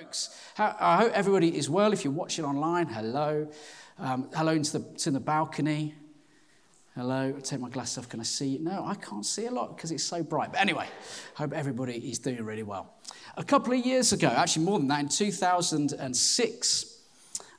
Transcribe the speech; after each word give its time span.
folks. 0.00 0.34
I 0.56 0.96
hope 0.96 1.12
everybody 1.12 1.56
is 1.56 1.68
well. 1.68 1.92
If 1.92 2.04
you're 2.04 2.12
watching 2.12 2.44
online, 2.44 2.86
hello. 2.86 3.48
Um, 3.98 4.28
hello 4.34 4.52
into 4.52 4.78
the, 4.78 4.98
to 4.98 5.10
the 5.10 5.20
balcony. 5.20 5.94
Hello. 6.94 7.34
I 7.36 7.40
take 7.40 7.60
my 7.60 7.68
glasses 7.68 7.98
off. 7.98 8.08
Can 8.08 8.20
I 8.20 8.22
see? 8.22 8.58
No, 8.58 8.84
I 8.86 8.94
can't 8.94 9.26
see 9.26 9.46
a 9.46 9.50
lot 9.50 9.76
because 9.76 9.90
it's 9.90 10.04
so 10.04 10.22
bright. 10.22 10.52
But 10.52 10.60
anyway, 10.60 10.86
hope 11.34 11.52
everybody 11.52 11.96
is 11.96 12.18
doing 12.18 12.42
really 12.44 12.62
well. 12.62 12.94
A 13.36 13.44
couple 13.44 13.74
of 13.74 13.84
years 13.84 14.12
ago, 14.12 14.28
actually 14.28 14.64
more 14.64 14.78
than 14.78 14.88
that, 14.88 15.00
in 15.00 15.08
2006, 15.08 16.98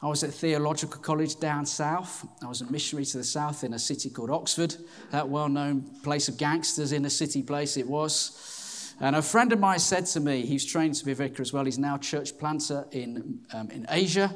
I 0.01 0.07
was 0.07 0.23
at 0.23 0.33
Theological 0.33 0.99
College 0.99 1.39
down 1.39 1.67
south. 1.67 2.27
I 2.43 2.47
was 2.47 2.61
a 2.61 2.71
missionary 2.71 3.05
to 3.05 3.17
the 3.19 3.23
south 3.23 3.63
in 3.63 3.73
a 3.73 3.79
city 3.79 4.09
called 4.09 4.31
Oxford, 4.31 4.75
that 5.11 5.29
well 5.29 5.47
known 5.47 5.81
place 6.01 6.27
of 6.27 6.37
gangsters 6.37 6.91
in 6.91 7.05
a 7.05 7.09
city 7.09 7.43
place 7.43 7.77
it 7.77 7.87
was. 7.87 8.60
And 9.02 9.15
a 9.15 9.21
friend 9.21 9.52
of 9.52 9.59
mine 9.59 9.79
said 9.79 10.05
to 10.05 10.20
me, 10.20 10.45
he's 10.45 10.63
trained 10.63 10.93
to 10.93 11.04
be 11.04 11.11
a 11.11 11.15
vicar 11.15 11.41
as 11.41 11.52
well, 11.52 11.65
he's 11.65 11.79
now 11.79 11.97
church 11.97 12.38
planter 12.38 12.86
in, 12.91 13.39
um, 13.52 13.71
in 13.71 13.88
Asia. 13.89 14.31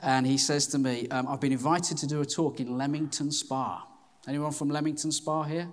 And 0.00 0.24
he 0.24 0.38
says 0.38 0.68
to 0.68 0.78
me, 0.78 1.08
um, 1.08 1.26
I've 1.26 1.40
been 1.40 1.50
invited 1.50 1.98
to 1.98 2.06
do 2.06 2.20
a 2.20 2.24
talk 2.24 2.60
in 2.60 2.78
Leamington 2.78 3.32
Spa. 3.32 3.84
Anyone 4.28 4.52
from 4.52 4.70
Leamington 4.70 5.10
Spa 5.10 5.42
here? 5.42 5.68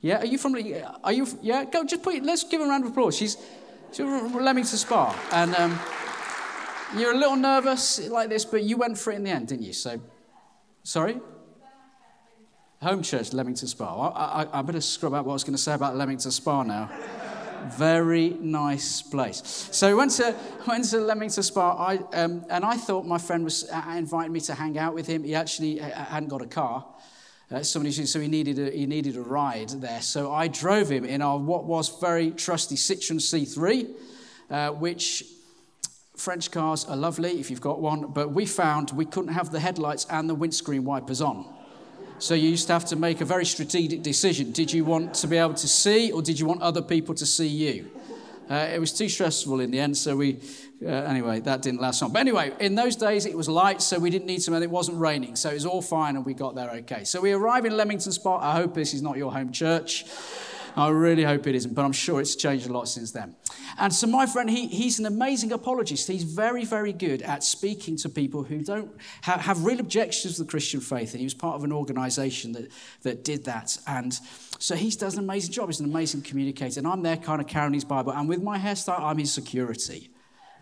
Yeah, 0.00 0.20
are 0.20 0.24
you 0.24 0.38
from, 0.38 0.54
are 0.54 1.12
you, 1.12 1.26
yeah, 1.42 1.64
go, 1.64 1.84
just 1.84 2.02
put, 2.02 2.22
let's 2.22 2.44
give 2.44 2.60
a 2.60 2.64
round 2.64 2.84
of 2.84 2.92
applause. 2.92 3.16
She's, 3.16 3.36
she's 3.88 4.06
from 4.06 4.32
Leamington 4.34 4.78
Spa. 4.78 5.18
And, 5.32 5.52
um, 5.56 5.80
you're 6.96 7.12
a 7.12 7.18
little 7.18 7.34
nervous 7.34 8.08
like 8.08 8.28
this, 8.28 8.44
but 8.44 8.62
you 8.62 8.76
went 8.76 8.96
for 8.96 9.12
it 9.12 9.16
in 9.16 9.24
the 9.24 9.30
end, 9.30 9.48
didn't 9.48 9.64
you? 9.64 9.72
So, 9.72 10.00
sorry? 10.84 11.18
Home 12.82 13.02
church, 13.02 13.32
Leamington 13.32 13.66
Spa. 13.66 14.10
I, 14.10 14.44
I, 14.44 14.58
I 14.60 14.62
better 14.62 14.80
scrub 14.80 15.12
out 15.12 15.24
what 15.24 15.32
I 15.32 15.34
was 15.34 15.42
going 15.42 15.56
to 15.56 15.62
say 15.62 15.74
about 15.74 15.96
Leamington 15.96 16.30
Spa 16.30 16.62
now. 16.62 16.88
Very 17.70 18.30
nice 18.40 19.02
place. 19.02 19.42
So 19.72 19.88
we 19.88 19.94
went 19.94 20.12
to, 20.12 20.34
went 20.66 20.84
to 20.90 21.00
Leamington 21.00 21.42
Spa, 21.42 21.72
I, 21.72 21.96
um, 22.12 22.44
and 22.50 22.64
I 22.64 22.76
thought 22.76 23.06
my 23.06 23.18
friend 23.18 23.44
was 23.44 23.68
uh, 23.70 23.94
inviting 23.96 24.32
me 24.32 24.40
to 24.40 24.54
hang 24.54 24.78
out 24.78 24.94
with 24.94 25.06
him. 25.06 25.24
He 25.24 25.34
actually 25.34 25.80
uh, 25.80 25.88
hadn't 25.90 26.28
got 26.28 26.42
a 26.42 26.46
car. 26.46 26.84
Uh, 27.50 27.62
somebody, 27.62 27.92
so 27.92 28.20
he 28.20 28.28
needed, 28.28 28.58
a, 28.58 28.70
he 28.70 28.86
needed 28.86 29.16
a 29.16 29.20
ride 29.20 29.68
there. 29.68 30.00
So 30.02 30.32
I 30.32 30.48
drove 30.48 30.90
him 30.90 31.04
in 31.04 31.22
our 31.22 31.38
what 31.38 31.64
was 31.64 32.00
very 32.00 32.30
trusty 32.30 32.74
Citroen 32.74 33.20
C3, 33.20 33.90
uh, 34.50 34.70
which 34.72 35.24
French 36.16 36.50
cars 36.50 36.84
are 36.84 36.96
lovely 36.96 37.40
if 37.40 37.50
you've 37.50 37.60
got 37.60 37.80
one, 37.80 38.12
but 38.12 38.32
we 38.32 38.46
found 38.46 38.90
we 38.92 39.04
couldn't 39.04 39.32
have 39.32 39.50
the 39.50 39.60
headlights 39.60 40.06
and 40.10 40.28
the 40.28 40.34
windscreen 40.34 40.84
wipers 40.84 41.20
on. 41.20 41.52
So 42.18 42.34
you 42.34 42.48
used 42.48 42.68
to 42.68 42.72
have 42.72 42.84
to 42.86 42.96
make 42.96 43.20
a 43.20 43.24
very 43.24 43.44
strategic 43.44 44.02
decision. 44.02 44.52
Did 44.52 44.72
you 44.72 44.84
want 44.84 45.14
to 45.14 45.26
be 45.26 45.36
able 45.36 45.54
to 45.54 45.68
see, 45.68 46.12
or 46.12 46.22
did 46.22 46.38
you 46.38 46.46
want 46.46 46.62
other 46.62 46.80
people 46.80 47.14
to 47.16 47.26
see 47.26 47.48
you? 47.48 47.90
Uh, 48.48 48.68
it 48.72 48.78
was 48.78 48.92
too 48.92 49.08
stressful 49.08 49.60
in 49.60 49.70
the 49.70 49.80
end, 49.80 49.96
so 49.96 50.16
we, 50.16 50.38
uh, 50.84 50.88
anyway, 50.88 51.40
that 51.40 51.62
didn't 51.62 51.80
last 51.80 52.02
long. 52.02 52.12
But 52.12 52.20
anyway, 52.20 52.52
in 52.60 52.74
those 52.74 52.94
days 52.94 53.24
it 53.24 53.34
was 53.34 53.48
light, 53.48 53.80
so 53.80 53.98
we 53.98 54.10
didn't 54.10 54.26
need 54.26 54.40
to, 54.40 54.54
and 54.54 54.62
it 54.62 54.70
wasn't 54.70 54.98
raining, 54.98 55.34
so 55.34 55.50
it 55.50 55.54
was 55.54 55.64
all 55.66 55.80
fine, 55.80 56.16
and 56.16 56.26
we 56.26 56.34
got 56.34 56.54
there 56.54 56.70
okay. 56.70 57.04
So 57.04 57.20
we 57.20 57.32
arrive 57.32 57.64
in 57.64 57.76
Leamington 57.76 58.12
Spa. 58.12 58.38
I 58.38 58.54
hope 58.54 58.74
this 58.74 58.92
is 58.92 59.00
not 59.00 59.16
your 59.16 59.32
home 59.32 59.50
church. 59.50 60.04
I 60.76 60.88
really 60.88 61.22
hope 61.22 61.46
it 61.46 61.54
isn't, 61.54 61.74
but 61.74 61.84
I'm 61.84 61.92
sure 61.92 62.20
it's 62.20 62.34
changed 62.34 62.68
a 62.68 62.72
lot 62.72 62.88
since 62.88 63.12
then. 63.12 63.36
And 63.78 63.92
so, 63.92 64.06
my 64.06 64.26
friend, 64.26 64.50
he, 64.50 64.66
he's 64.66 64.98
an 64.98 65.06
amazing 65.06 65.52
apologist. 65.52 66.08
He's 66.08 66.24
very, 66.24 66.64
very 66.64 66.92
good 66.92 67.22
at 67.22 67.44
speaking 67.44 67.96
to 67.98 68.08
people 68.08 68.42
who 68.42 68.62
don't 68.62 68.90
have, 69.22 69.40
have 69.42 69.64
real 69.64 69.78
objections 69.78 70.36
to 70.36 70.42
the 70.42 70.48
Christian 70.48 70.80
faith. 70.80 71.12
And 71.12 71.20
he 71.20 71.26
was 71.26 71.34
part 71.34 71.54
of 71.54 71.64
an 71.64 71.72
organization 71.72 72.52
that, 72.52 72.70
that 73.02 73.22
did 73.22 73.44
that. 73.44 73.78
And 73.86 74.18
so, 74.58 74.74
he 74.74 74.90
does 74.90 75.14
an 75.14 75.20
amazing 75.20 75.52
job. 75.52 75.68
He's 75.68 75.80
an 75.80 75.86
amazing 75.86 76.22
communicator. 76.22 76.80
And 76.80 76.88
I'm 76.88 77.02
there 77.02 77.16
kind 77.16 77.40
of 77.40 77.46
carrying 77.46 77.74
his 77.74 77.84
Bible. 77.84 78.12
And 78.12 78.28
with 78.28 78.42
my 78.42 78.58
hairstyle, 78.58 79.00
I'm 79.00 79.18
his 79.18 79.32
security. 79.32 80.10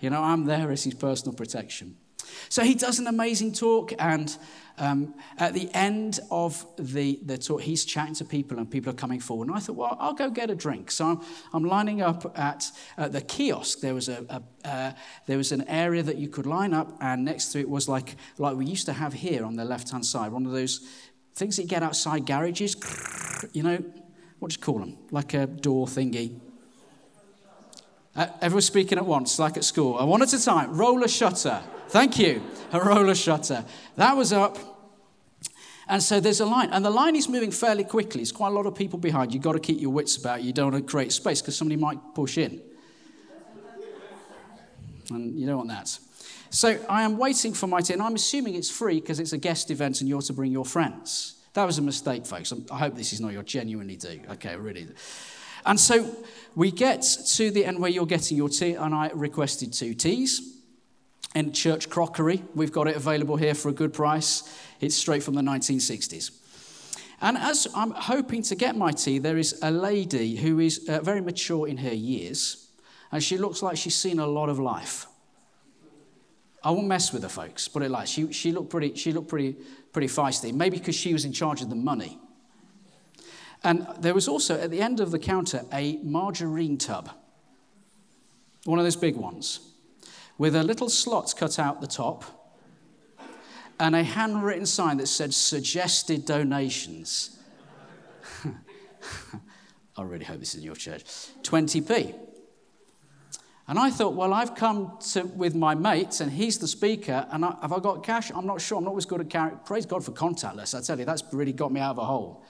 You 0.00 0.10
know, 0.10 0.22
I'm 0.22 0.44
there 0.44 0.70
as 0.70 0.84
his 0.84 0.94
personal 0.94 1.34
protection. 1.34 1.96
So 2.48 2.62
he 2.62 2.74
does 2.74 2.98
an 2.98 3.06
amazing 3.06 3.52
talk, 3.52 3.92
and 3.98 4.36
um, 4.78 5.14
at 5.38 5.54
the 5.54 5.68
end 5.74 6.20
of 6.30 6.66
the, 6.78 7.18
the 7.24 7.38
talk, 7.38 7.60
he's 7.60 7.84
chatting 7.84 8.14
to 8.14 8.24
people, 8.24 8.58
and 8.58 8.70
people 8.70 8.90
are 8.90 8.96
coming 8.96 9.20
forward. 9.20 9.48
And 9.48 9.56
I 9.56 9.60
thought, 9.60 9.76
well, 9.76 9.96
I'll 10.00 10.14
go 10.14 10.30
get 10.30 10.50
a 10.50 10.54
drink. 10.54 10.90
So 10.90 11.06
I'm, 11.06 11.20
I'm 11.52 11.64
lining 11.64 12.02
up 12.02 12.36
at, 12.38 12.70
at 12.96 13.12
the 13.12 13.20
kiosk. 13.20 13.80
There 13.80 13.94
was, 13.94 14.08
a, 14.08 14.24
a 14.28 14.68
uh, 14.68 14.92
there 15.26 15.36
was 15.36 15.52
an 15.52 15.68
area 15.68 16.02
that 16.02 16.16
you 16.16 16.28
could 16.28 16.46
line 16.46 16.74
up, 16.74 16.96
and 17.00 17.24
next 17.24 17.52
to 17.52 17.60
it 17.60 17.68
was 17.68 17.88
like, 17.88 18.16
like 18.38 18.56
we 18.56 18.66
used 18.66 18.86
to 18.86 18.92
have 18.92 19.12
here 19.12 19.44
on 19.44 19.56
the 19.56 19.64
left 19.64 19.90
hand 19.90 20.06
side, 20.06 20.32
one 20.32 20.46
of 20.46 20.52
those 20.52 20.80
things 21.34 21.56
that 21.56 21.62
you 21.62 21.68
get 21.68 21.82
outside 21.82 22.26
garages. 22.26 22.76
You 23.52 23.64
know, 23.64 23.84
what 24.38 24.52
do 24.52 24.54
you 24.54 24.62
call 24.62 24.78
them? 24.78 24.98
Like 25.10 25.34
a 25.34 25.48
door 25.48 25.88
thingy. 25.88 26.38
Uh, 28.14 28.26
everyone's 28.42 28.66
speaking 28.66 28.98
at 28.98 29.06
once, 29.06 29.38
like 29.38 29.56
at 29.56 29.64
school. 29.64 29.98
A 29.98 30.04
one 30.04 30.22
at 30.22 30.32
a 30.32 30.44
time. 30.44 30.76
Roller 30.76 31.08
shutter. 31.08 31.62
Thank 31.88 32.18
you. 32.18 32.42
A 32.72 32.80
roller 32.80 33.14
shutter. 33.14 33.64
That 33.96 34.16
was 34.16 34.32
up. 34.32 34.58
And 35.88 36.02
so 36.02 36.20
there's 36.20 36.40
a 36.40 36.46
line, 36.46 36.70
and 36.72 36.84
the 36.84 36.90
line 36.90 37.16
is 37.16 37.28
moving 37.28 37.50
fairly 37.50 37.84
quickly. 37.84 38.22
It's 38.22 38.32
quite 38.32 38.48
a 38.48 38.54
lot 38.54 38.66
of 38.66 38.74
people 38.74 38.98
behind. 38.98 39.34
You've 39.34 39.42
got 39.42 39.52
to 39.52 39.60
keep 39.60 39.80
your 39.80 39.90
wits 39.90 40.16
about 40.16 40.40
you. 40.40 40.48
You 40.48 40.52
don't 40.52 40.72
want 40.72 40.86
to 40.86 40.90
create 40.90 41.12
space 41.12 41.42
because 41.42 41.56
somebody 41.56 41.80
might 41.80 41.98
push 42.14 42.38
in. 42.38 42.62
And 45.10 45.38
you 45.38 45.46
don't 45.46 45.56
want 45.58 45.68
that. 45.70 45.98
So 46.50 46.78
I 46.88 47.02
am 47.02 47.18
waiting 47.18 47.52
for 47.52 47.66
my 47.66 47.80
turn. 47.80 48.00
I'm 48.00 48.14
assuming 48.14 48.54
it's 48.54 48.70
free 48.70 49.00
because 49.00 49.18
it's 49.18 49.32
a 49.32 49.38
guest 49.38 49.70
event 49.70 50.00
and 50.00 50.08
you're 50.08 50.22
to 50.22 50.32
bring 50.32 50.52
your 50.52 50.64
friends. 50.64 51.34
That 51.54 51.64
was 51.64 51.78
a 51.78 51.82
mistake, 51.82 52.26
folks. 52.26 52.52
I 52.70 52.78
hope 52.78 52.94
this 52.94 53.12
is 53.12 53.20
not 53.20 53.32
your 53.32 53.42
genuinely 53.42 53.96
do. 53.96 54.20
Okay, 54.32 54.56
really. 54.56 54.86
And 55.66 55.78
so 55.78 56.14
we 56.54 56.70
get 56.70 57.02
to 57.02 57.50
the 57.50 57.64
end 57.64 57.80
where 57.80 57.90
you're 57.90 58.06
getting 58.06 58.36
your 58.36 58.48
tea, 58.48 58.74
and 58.74 58.94
I 58.94 59.10
requested 59.14 59.72
two 59.72 59.94
teas 59.94 60.60
and 61.34 61.54
church 61.54 61.88
crockery. 61.88 62.44
We've 62.54 62.72
got 62.72 62.88
it 62.88 62.96
available 62.96 63.36
here 63.36 63.54
for 63.54 63.68
a 63.70 63.72
good 63.72 63.92
price. 63.92 64.42
It's 64.80 64.94
straight 64.94 65.22
from 65.22 65.34
the 65.34 65.40
1960s. 65.40 66.30
And 67.20 67.38
as 67.38 67.68
I'm 67.74 67.92
hoping 67.92 68.42
to 68.42 68.54
get 68.54 68.76
my 68.76 68.90
tea, 68.90 69.18
there 69.18 69.38
is 69.38 69.58
a 69.62 69.70
lady 69.70 70.36
who 70.36 70.58
is 70.58 70.88
uh, 70.88 71.00
very 71.00 71.20
mature 71.20 71.68
in 71.68 71.78
her 71.78 71.94
years, 71.94 72.68
and 73.12 73.22
she 73.22 73.38
looks 73.38 73.62
like 73.62 73.76
she's 73.76 73.94
seen 73.94 74.18
a 74.18 74.26
lot 74.26 74.48
of 74.48 74.58
life. 74.58 75.06
I 76.64 76.70
won't 76.70 76.86
mess 76.86 77.12
with 77.12 77.22
her, 77.22 77.28
folks. 77.28 77.66
Put 77.68 77.82
it 77.82 77.90
like 77.90 78.06
she, 78.06 78.32
she 78.32 78.52
looked 78.52 78.70
pretty, 78.70 78.94
she 78.94 79.12
looked 79.12 79.28
pretty, 79.28 79.56
pretty 79.92 80.08
feisty. 80.08 80.52
Maybe 80.52 80.78
because 80.78 80.94
she 80.94 81.12
was 81.12 81.24
in 81.24 81.32
charge 81.32 81.62
of 81.62 81.70
the 81.70 81.76
money. 81.76 82.18
And 83.64 83.86
there 83.98 84.14
was 84.14 84.28
also 84.28 84.60
at 84.60 84.70
the 84.70 84.80
end 84.80 85.00
of 85.00 85.10
the 85.10 85.18
counter 85.18 85.64
a 85.72 85.98
margarine 86.02 86.78
tub, 86.78 87.10
one 88.64 88.78
of 88.78 88.84
those 88.84 88.96
big 88.96 89.16
ones 89.16 89.72
with 90.38 90.56
a 90.56 90.62
little 90.62 90.88
slot 90.88 91.32
cut 91.36 91.58
out 91.58 91.80
the 91.80 91.86
top 91.86 92.24
and 93.78 93.94
a 93.94 94.02
handwritten 94.02 94.66
sign 94.66 94.96
that 94.96 95.06
said 95.06 95.32
suggested 95.34 96.24
donations. 96.24 97.38
I 99.96 100.02
really 100.02 100.24
hope 100.24 100.40
this 100.40 100.54
is 100.54 100.64
your 100.64 100.74
church. 100.74 101.04
20p. 101.42 102.14
And 103.68 103.78
I 103.78 103.90
thought, 103.90 104.14
well, 104.14 104.34
I've 104.34 104.54
come 104.54 104.98
to, 105.12 105.22
with 105.22 105.54
my 105.54 105.74
mates, 105.74 106.20
and 106.20 106.30
he's 106.30 106.58
the 106.58 106.68
speaker, 106.68 107.26
and 107.30 107.44
I, 107.44 107.56
have 107.62 107.72
I 107.72 107.78
got 107.78 108.04
cash? 108.04 108.30
I'm 108.34 108.46
not 108.46 108.60
sure. 108.60 108.78
I'm 108.78 108.84
not 108.84 108.90
always 108.90 109.06
good 109.06 109.20
at 109.20 109.30
carrying. 109.30 109.58
Praise 109.64 109.86
God 109.86 110.04
for 110.04 110.12
contactless. 110.12 110.76
I 110.76 110.82
tell 110.82 110.98
you, 110.98 111.04
that's 111.04 111.22
really 111.32 111.52
got 111.52 111.72
me 111.72 111.80
out 111.80 111.92
of 111.92 111.98
a 111.98 112.04
hole. 112.04 112.44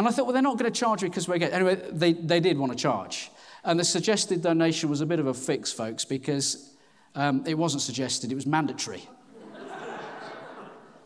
And 0.00 0.08
I 0.08 0.12
thought, 0.12 0.24
well, 0.24 0.32
they're 0.32 0.40
not 0.40 0.56
going 0.56 0.72
to 0.72 0.80
charge 0.80 1.02
me 1.02 1.10
because 1.10 1.28
we're 1.28 1.36
getting. 1.36 1.56
Anyway, 1.56 1.74
they, 1.92 2.14
they 2.14 2.40
did 2.40 2.56
want 2.56 2.72
to 2.72 2.78
charge. 2.78 3.30
And 3.64 3.78
the 3.78 3.84
suggested 3.84 4.40
donation 4.40 4.88
was 4.88 5.02
a 5.02 5.06
bit 5.06 5.18
of 5.18 5.26
a 5.26 5.34
fix, 5.34 5.70
folks, 5.72 6.06
because 6.06 6.70
um, 7.14 7.44
it 7.46 7.52
wasn't 7.52 7.82
suggested, 7.82 8.32
it 8.32 8.34
was 8.34 8.46
mandatory. 8.46 9.06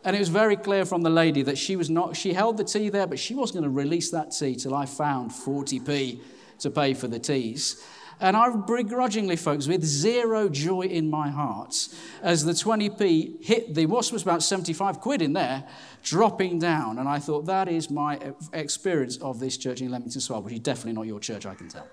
and 0.05 0.15
it 0.15 0.19
was 0.19 0.29
very 0.29 0.55
clear 0.55 0.85
from 0.85 1.01
the 1.01 1.09
lady 1.09 1.41
that 1.41 1.57
she 1.57 1.75
was 1.75 1.89
not, 1.89 2.15
she 2.15 2.31
held 2.31 2.55
the 2.55 2.63
tea 2.63 2.87
there, 2.87 3.05
but 3.05 3.19
she 3.19 3.35
wasn't 3.35 3.55
going 3.55 3.69
to 3.69 3.77
release 3.77 4.11
that 4.11 4.31
tea 4.31 4.55
till 4.55 4.73
I 4.73 4.85
found 4.85 5.29
40p 5.29 6.21
to 6.59 6.71
pay 6.71 6.93
for 6.93 7.09
the 7.09 7.19
teas. 7.19 7.83
And 8.19 8.37
I 8.37 8.49
begrudgingly, 8.49 9.35
folks, 9.35 9.67
with 9.67 9.83
zero 9.83 10.47
joy 10.47 10.81
in 10.81 11.09
my 11.09 11.29
heart, 11.29 11.89
as 12.21 12.45
the 12.45 12.53
20p 12.53 13.43
hit 13.43 13.75
the, 13.75 13.85
what 13.87 14.09
was 14.11 14.21
about 14.21 14.41
75 14.41 15.01
quid 15.01 15.21
in 15.21 15.33
there, 15.33 15.65
dropping 16.01 16.59
down. 16.59 16.97
And 16.97 17.09
I 17.09 17.19
thought, 17.19 17.45
that 17.47 17.67
is 17.67 17.89
my 17.89 18.19
experience 18.53 19.17
of 19.17 19.39
this 19.39 19.57
church 19.57 19.81
in 19.81 19.91
Leamington 19.91 20.21
Swell, 20.21 20.41
which 20.41 20.53
is 20.53 20.59
definitely 20.59 20.93
not 20.93 21.07
your 21.07 21.19
church, 21.19 21.45
I 21.45 21.55
can 21.55 21.67
tell. 21.67 21.87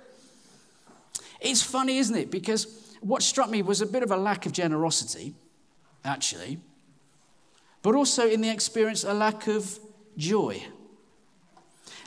It's 1.40 1.62
funny, 1.62 1.98
isn't 1.98 2.16
it? 2.16 2.30
Because 2.30 2.96
what 3.00 3.22
struck 3.22 3.50
me 3.50 3.62
was 3.62 3.80
a 3.80 3.86
bit 3.86 4.04
of 4.04 4.12
a 4.12 4.16
lack 4.16 4.46
of 4.46 4.52
generosity, 4.52 5.34
actually, 6.04 6.60
but 7.82 7.96
also 7.96 8.28
in 8.28 8.40
the 8.40 8.48
experience, 8.48 9.02
a 9.02 9.12
lack 9.12 9.48
of 9.48 9.80
joy. 10.16 10.62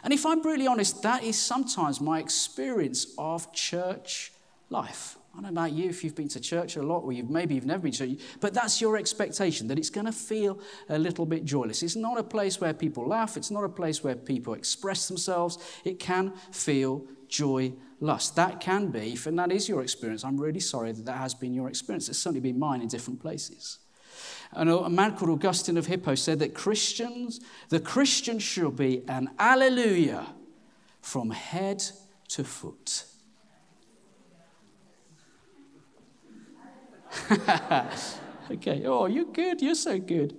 And 0.06 0.14
if 0.14 0.24
I'm 0.24 0.44
brutally 0.44 0.68
honest, 0.68 1.02
that 1.02 1.24
is 1.24 1.36
sometimes 1.36 2.00
my 2.00 2.20
experience 2.20 3.08
of 3.18 3.52
church 3.52 4.32
life. 4.70 5.18
I 5.34 5.42
don't 5.42 5.56
know 5.56 5.62
about 5.62 5.74
you 5.74 5.90
if 5.90 6.04
you've 6.04 6.16
been 6.16 6.30
to 6.30 6.40
church 6.40 6.78
a 6.78 6.84
lot, 6.84 7.00
or 7.00 7.12
you've, 7.12 7.32
maybe 7.32 7.56
you've 7.56 7.66
never 7.66 7.82
been 7.82 7.92
to 7.94 8.08
church, 8.08 8.20
but 8.40 8.54
that's 8.54 8.80
your 8.80 8.98
expectation 8.98 9.68
that 9.68 9.80
it's 9.80 9.90
going 9.90 10.06
to 10.06 10.12
feel 10.12 10.60
a 10.90 11.00
little 11.00 11.26
bit 11.26 11.44
joyless. 11.44 11.82
It's 11.82 11.96
not 11.96 12.20
a 12.20 12.24
place 12.24 12.62
where 12.62 12.72
people 12.72 13.08
laugh, 13.08 13.36
it's 13.36 13.50
not 13.50 13.64
a 13.64 13.70
place 13.70 14.04
where 14.04 14.16
people 14.16 14.54
express 14.54 15.08
themselves. 15.08 15.58
It 15.84 15.98
can 15.98 16.34
feel 16.52 17.04
joy 17.28 17.74
lust. 18.00 18.36
That 18.36 18.62
can 18.62 18.92
be, 18.92 19.18
and 19.26 19.40
that 19.40 19.52
is 19.52 19.68
your 19.68 19.82
experience, 19.82 20.24
I'm 20.24 20.38
really 20.38 20.60
sorry 20.60 20.92
that 20.92 21.06
that 21.06 21.18
has 21.18 21.34
been 21.34 21.56
your 21.56 21.68
experience. 21.68 22.10
It's 22.10 22.20
certainly 22.20 22.42
been 22.42 22.60
mine 22.60 22.84
in 22.84 22.88
different 22.88 23.20
places. 23.20 23.80
And 24.52 24.70
a 24.70 24.90
man 24.90 25.16
called 25.16 25.32
Augustine 25.32 25.78
of 25.78 25.88
Hippo 25.88 26.16
said 26.16 26.40
that 26.40 26.54
Christians, 26.54 27.40
the 27.70 27.80
Christian 27.80 28.40
should 28.40 28.76
be 28.76 29.04
an 29.08 29.32
alleluia 29.40 30.28
from 31.02 31.32
head 31.32 31.84
to 32.30 32.44
foot. 32.44 33.06
okay, 38.52 38.84
oh, 38.86 39.06
you're 39.06 39.26
good, 39.26 39.62
you're 39.62 39.76
so 39.76 40.00
good. 40.00 40.38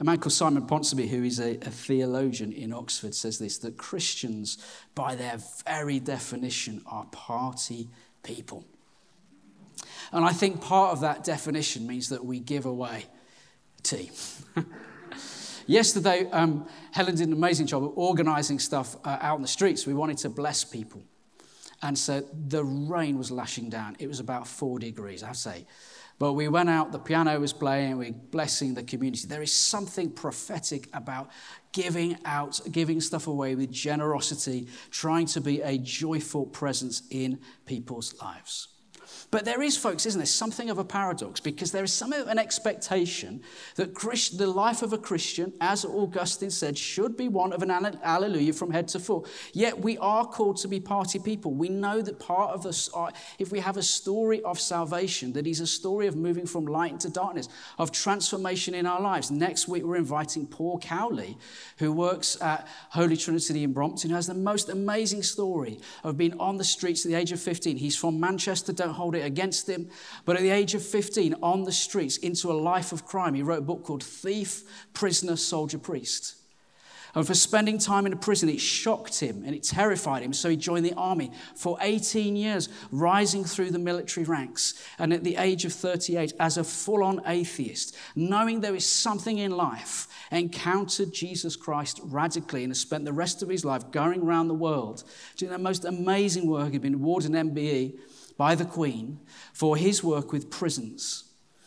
A 0.00 0.04
man 0.04 0.18
called 0.18 0.32
Simon 0.32 0.66
Ponsonby, 0.66 1.08
who 1.08 1.22
is 1.24 1.38
a, 1.38 1.56
a, 1.56 1.70
theologian 1.70 2.52
in 2.52 2.72
Oxford, 2.72 3.14
says 3.14 3.38
this 3.38 3.58
that 3.58 3.76
Christians, 3.76 4.56
by 4.94 5.14
their 5.14 5.38
very 5.66 6.00
definition, 6.00 6.82
are 6.86 7.04
party 7.06 7.90
people. 8.22 8.64
And 10.12 10.24
I 10.24 10.32
think 10.32 10.60
part 10.60 10.92
of 10.92 11.00
that 11.00 11.24
definition 11.24 11.86
means 11.86 12.08
that 12.08 12.24
we 12.24 12.40
give 12.40 12.66
away 12.66 13.06
tea. 13.82 14.10
Yesterday, 15.66 16.28
um, 16.32 16.66
Helen 16.90 17.14
did 17.14 17.28
an 17.28 17.32
amazing 17.32 17.66
job 17.66 17.84
of 17.84 17.92
organizing 17.96 18.58
stuff 18.58 18.96
uh, 19.04 19.18
out 19.20 19.36
in 19.36 19.42
the 19.42 19.48
streets. 19.48 19.86
We 19.86 19.94
wanted 19.94 20.18
to 20.18 20.28
bless 20.28 20.64
people. 20.64 21.02
And 21.82 21.96
so 21.96 22.24
the 22.48 22.64
rain 22.64 23.16
was 23.16 23.30
lashing 23.30 23.70
down. 23.70 23.96
It 23.98 24.08
was 24.08 24.20
about 24.20 24.46
four 24.46 24.78
degrees, 24.78 25.22
I'd 25.22 25.36
say. 25.36 25.66
But 26.18 26.34
we 26.34 26.48
went 26.48 26.68
out, 26.68 26.92
the 26.92 26.98
piano 26.98 27.40
was 27.40 27.54
playing, 27.54 27.96
we 27.96 28.10
are 28.10 28.12
blessing 28.12 28.74
the 28.74 28.82
community. 28.82 29.26
There 29.26 29.40
is 29.40 29.54
something 29.54 30.10
prophetic 30.10 30.86
about 30.92 31.30
giving 31.72 32.18
out, 32.26 32.60
giving 32.70 33.00
stuff 33.00 33.26
away 33.26 33.54
with 33.54 33.70
generosity, 33.70 34.68
trying 34.90 35.24
to 35.26 35.40
be 35.40 35.62
a 35.62 35.78
joyful 35.78 36.44
presence 36.44 37.04
in 37.10 37.38
people's 37.64 38.14
lives. 38.20 38.68
But 39.30 39.44
there 39.44 39.62
is, 39.62 39.76
folks, 39.76 40.06
isn't 40.06 40.18
there, 40.18 40.26
something 40.26 40.70
of 40.70 40.78
a 40.78 40.84
paradox 40.84 41.40
because 41.40 41.70
there 41.72 41.84
is 41.84 41.92
some 41.92 42.12
of 42.12 42.26
an 42.26 42.38
expectation 42.38 43.42
that 43.76 43.94
Christ, 43.94 44.38
the 44.38 44.46
life 44.46 44.82
of 44.82 44.92
a 44.92 44.98
Christian, 44.98 45.52
as 45.60 45.84
Augustine 45.84 46.50
said, 46.50 46.76
should 46.76 47.16
be 47.16 47.28
one 47.28 47.52
of 47.52 47.62
an 47.62 47.70
alleluia 47.70 48.52
from 48.52 48.72
head 48.72 48.88
to 48.88 48.98
foot. 48.98 49.28
Yet 49.52 49.78
we 49.78 49.98
are 49.98 50.26
called 50.26 50.56
to 50.58 50.68
be 50.68 50.80
party 50.80 51.18
people. 51.18 51.52
We 51.52 51.68
know 51.68 52.02
that 52.02 52.18
part 52.18 52.52
of 52.52 52.66
us, 52.66 52.90
if 53.38 53.52
we 53.52 53.60
have 53.60 53.76
a 53.76 53.82
story 53.82 54.42
of 54.42 54.58
salvation, 54.58 55.32
that 55.34 55.46
is 55.46 55.60
a 55.60 55.66
story 55.66 56.06
of 56.06 56.16
moving 56.16 56.46
from 56.46 56.66
light 56.66 56.92
into 56.92 57.08
darkness, 57.08 57.48
of 57.78 57.92
transformation 57.92 58.74
in 58.74 58.86
our 58.86 59.00
lives. 59.00 59.30
Next 59.30 59.68
week, 59.68 59.84
we're 59.84 59.96
inviting 59.96 60.46
Paul 60.46 60.78
Cowley, 60.78 61.38
who 61.78 61.92
works 61.92 62.40
at 62.42 62.66
Holy 62.90 63.16
Trinity 63.16 63.62
in 63.62 63.72
Brompton, 63.72 64.10
who 64.10 64.16
has 64.16 64.26
the 64.26 64.34
most 64.34 64.68
amazing 64.68 65.22
story 65.22 65.80
of 66.02 66.16
being 66.16 66.38
on 66.40 66.56
the 66.56 66.64
streets 66.64 67.04
at 67.04 67.10
the 67.10 67.16
age 67.16 67.32
of 67.32 67.40
15. 67.40 67.76
He's 67.76 67.96
from 67.96 68.18
Manchester, 68.18 68.72
don't 68.72 68.94
hold 69.00 69.14
it 69.14 69.24
against 69.24 69.68
him. 69.68 69.88
But 70.24 70.36
at 70.36 70.42
the 70.42 70.50
age 70.50 70.74
of 70.74 70.84
15, 70.84 71.36
on 71.42 71.64
the 71.64 71.72
streets, 71.72 72.16
into 72.18 72.50
a 72.50 72.54
life 72.54 72.92
of 72.92 73.06
crime, 73.06 73.34
he 73.34 73.42
wrote 73.42 73.58
a 73.58 73.62
book 73.62 73.84
called 73.84 74.04
Thief, 74.04 74.62
Prisoner, 74.94 75.36
Soldier, 75.36 75.78
Priest. 75.78 76.36
And 77.14 77.26
for 77.26 77.34
spending 77.34 77.78
time 77.78 78.06
in 78.06 78.12
a 78.12 78.16
prison, 78.16 78.48
it 78.48 78.60
shocked 78.60 79.18
him 79.18 79.42
and 79.44 79.54
it 79.54 79.64
terrified 79.64 80.22
him. 80.22 80.32
So 80.32 80.48
he 80.48 80.56
joined 80.56 80.86
the 80.86 80.94
army 80.94 81.32
for 81.56 81.76
18 81.80 82.36
years, 82.36 82.68
rising 82.92 83.44
through 83.44 83.70
the 83.70 83.78
military 83.78 84.24
ranks. 84.24 84.80
And 84.98 85.12
at 85.12 85.24
the 85.24 85.36
age 85.36 85.64
of 85.64 85.72
38, 85.72 86.34
as 86.38 86.56
a 86.56 86.64
full 86.64 87.02
on 87.02 87.20
atheist, 87.26 87.96
knowing 88.14 88.60
there 88.60 88.76
is 88.76 88.86
something 88.86 89.38
in 89.38 89.50
life, 89.50 90.06
encountered 90.30 91.12
Jesus 91.12 91.56
Christ 91.56 92.00
radically 92.04 92.62
and 92.62 92.70
has 92.70 92.78
spent 92.78 93.04
the 93.04 93.12
rest 93.12 93.42
of 93.42 93.48
his 93.48 93.64
life 93.64 93.90
going 93.90 94.22
around 94.22 94.46
the 94.46 94.54
world 94.54 95.02
doing 95.36 95.50
the 95.50 95.58
most 95.58 95.84
amazing 95.84 96.46
work. 96.46 96.70
He'd 96.72 96.82
been 96.82 96.94
awarded 96.94 97.34
an 97.34 97.50
MBE 97.50 97.98
by 98.40 98.54
the 98.54 98.64
Queen 98.64 99.20
for 99.52 99.76
his 99.76 100.02
work 100.02 100.32
with 100.32 100.50
prisons. 100.50 101.24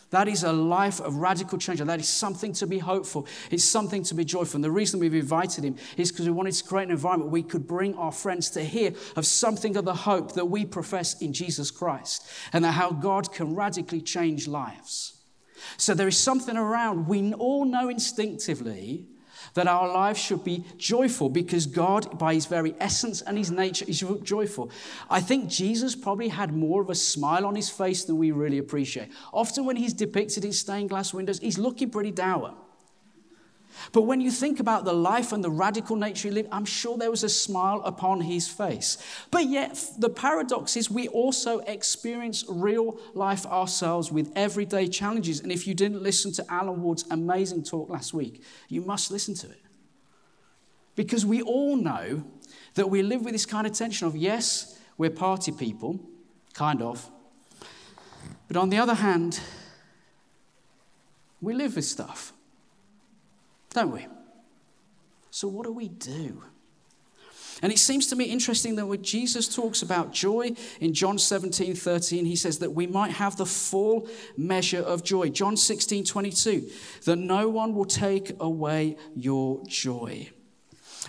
That 0.09 0.27
is 0.27 0.43
a 0.43 0.51
life 0.51 0.99
of 0.99 1.17
radical 1.17 1.59
change, 1.59 1.79
and 1.79 1.87
that 1.87 1.99
is 1.99 2.09
something 2.09 2.51
to 2.53 2.65
be 2.65 2.79
hopeful. 2.79 3.27
It's 3.51 3.63
something 3.63 4.01
to 4.05 4.15
be 4.15 4.25
joyful. 4.25 4.57
And 4.57 4.63
the 4.63 4.71
reason 4.71 4.99
we've 4.99 5.13
invited 5.13 5.63
him 5.63 5.75
is 5.97 6.11
because 6.11 6.25
we 6.25 6.31
wanted 6.31 6.55
to 6.55 6.63
create 6.63 6.85
an 6.85 6.89
environment 6.89 7.29
where 7.29 7.43
we 7.43 7.47
could 7.47 7.67
bring 7.67 7.93
our 7.93 8.11
friends 8.11 8.49
to 8.51 8.63
hear 8.63 8.91
of 9.15 9.27
something 9.27 9.77
of 9.77 9.85
the 9.85 9.93
hope 9.93 10.31
that 10.31 10.45
we 10.45 10.65
profess 10.65 11.21
in 11.21 11.31
Jesus 11.31 11.69
Christ 11.69 12.27
and 12.53 12.65
that 12.65 12.71
how 12.71 12.89
God 12.89 13.31
can 13.31 13.53
radically 13.53 14.01
change 14.01 14.47
lives. 14.47 15.23
So 15.77 15.93
there 15.93 16.07
is 16.07 16.17
something 16.17 16.57
around, 16.57 17.07
we 17.07 17.33
all 17.33 17.65
know 17.65 17.87
instinctively 17.87 19.12
that 19.53 19.67
our 19.67 19.87
lives 19.87 20.19
should 20.19 20.43
be 20.43 20.63
joyful 20.77 21.29
because 21.29 21.65
God, 21.65 22.17
by 22.17 22.33
his 22.33 22.45
very 22.45 22.75
essence 22.79 23.21
and 23.21 23.37
his 23.37 23.51
nature, 23.51 23.85
is 23.87 24.03
joyful. 24.23 24.71
I 25.09 25.21
think 25.21 25.49
Jesus 25.49 25.95
probably 25.95 26.29
had 26.29 26.53
more 26.53 26.81
of 26.81 26.89
a 26.89 26.95
smile 26.95 27.45
on 27.45 27.55
his 27.55 27.69
face 27.69 28.03
than 28.05 28.17
we 28.17 28.31
really 28.31 28.57
appreciate. 28.57 29.09
Often, 29.31 29.65
when 29.65 29.75
he's 29.75 29.93
depicted 29.93 30.45
in 30.45 30.51
stained 30.51 30.89
glass 30.89 31.13
windows, 31.13 31.39
he's 31.39 31.57
looking 31.57 31.89
pretty 31.89 32.11
dour. 32.11 32.55
But 33.91 34.03
when 34.03 34.21
you 34.21 34.31
think 34.31 34.59
about 34.59 34.85
the 34.85 34.93
life 34.93 35.31
and 35.31 35.43
the 35.43 35.49
radical 35.49 35.95
nature 35.95 36.27
he 36.27 36.33
lived, 36.33 36.49
I'm 36.51 36.65
sure 36.65 36.97
there 36.97 37.11
was 37.11 37.23
a 37.23 37.29
smile 37.29 37.81
upon 37.83 38.21
his 38.21 38.47
face. 38.47 38.97
But 39.31 39.45
yet, 39.45 39.83
the 39.97 40.09
paradox 40.09 40.75
is 40.77 40.89
we 40.89 41.07
also 41.07 41.59
experience 41.59 42.45
real 42.47 42.99
life 43.13 43.45
ourselves 43.45 44.11
with 44.11 44.31
everyday 44.35 44.87
challenges. 44.87 45.39
And 45.39 45.51
if 45.51 45.67
you 45.67 45.73
didn't 45.73 46.01
listen 46.01 46.31
to 46.33 46.45
Alan 46.49 46.81
Ward's 46.81 47.05
amazing 47.09 47.63
talk 47.63 47.89
last 47.89 48.13
week, 48.13 48.43
you 48.69 48.81
must 48.81 49.11
listen 49.11 49.35
to 49.35 49.49
it. 49.49 49.61
Because 50.95 51.25
we 51.25 51.41
all 51.41 51.75
know 51.75 52.23
that 52.75 52.89
we 52.89 53.01
live 53.01 53.23
with 53.23 53.33
this 53.33 53.45
kind 53.45 53.65
of 53.65 53.73
tension 53.73 54.07
of, 54.07 54.15
yes, 54.15 54.79
we're 54.97 55.09
party 55.09 55.51
people, 55.51 55.99
kind 56.53 56.81
of. 56.81 57.09
But 58.47 58.57
on 58.57 58.69
the 58.69 58.77
other 58.77 58.93
hand, 58.93 59.39
we 61.41 61.53
live 61.53 61.75
with 61.75 61.85
stuff 61.85 62.33
don't 63.73 63.91
we? 63.91 64.07
So, 65.31 65.47
what 65.47 65.65
do 65.65 65.73
we 65.73 65.89
do? 65.89 66.43
And 67.61 67.71
it 67.71 67.79
seems 67.79 68.07
to 68.07 68.15
me 68.15 68.25
interesting 68.25 68.75
that 68.75 68.85
when 68.85 69.03
Jesus 69.03 69.53
talks 69.53 69.81
about 69.81 70.11
joy 70.11 70.51
in 70.79 70.93
John 70.93 71.17
17, 71.17 71.75
13, 71.75 72.25
he 72.25 72.35
says 72.35 72.59
that 72.59 72.71
we 72.71 72.87
might 72.87 73.11
have 73.11 73.37
the 73.37 73.45
full 73.45 74.07
measure 74.35 74.81
of 74.81 75.03
joy. 75.03 75.29
John 75.29 75.55
16, 75.55 76.03
22, 76.03 76.69
that 77.05 77.15
no 77.15 77.47
one 77.47 77.73
will 77.73 77.85
take 77.85 78.35
away 78.39 78.97
your 79.15 79.63
joy. 79.67 80.29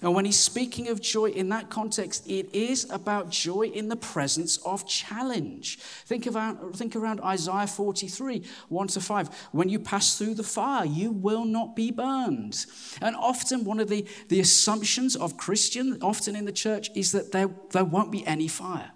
And 0.03 0.15
when 0.15 0.25
he's 0.25 0.39
speaking 0.39 0.89
of 0.89 1.01
joy 1.01 1.27
in 1.27 1.51
that 1.51 1.71
context, 1.71 2.27
it 2.27 2.53
is 2.53 2.91
about 2.91 3.31
joy 3.31 3.67
in 3.67 3.89
the 3.89 3.97
presence 3.97 4.57
of 4.59 4.87
challenge. 4.87 5.79
Think, 5.79 6.27
about, 6.27 6.75
think 6.75 6.97
around 6.97 7.21
Isaiah 7.21 7.67
43, 7.67 8.43
1 8.69 8.89
to 8.89 9.01
5. 9.01 9.49
When 9.53 9.69
you 9.69 9.79
pass 9.79 10.19
through 10.19 10.35
the 10.35 10.43
fire, 10.43 10.85
you 10.85 11.13
will 11.13 11.45
not 11.45 11.77
be 11.77 11.91
burned. 11.91 12.67
And 13.01 13.15
often, 13.15 13.65
one 13.65 13.79
of 13.79 13.89
the, 13.89 14.05
the 14.29 14.41
assumptions 14.41 15.15
of 15.15 15.37
Christians, 15.37 15.99
often 16.03 16.35
in 16.35 16.45
the 16.45 16.53
church, 16.53 16.91
is 16.95 17.13
that 17.13 17.33
there, 17.33 17.51
there 17.71 17.85
won't 17.85 18.11
be 18.11 18.27
any 18.27 18.49
fire. 18.49 18.91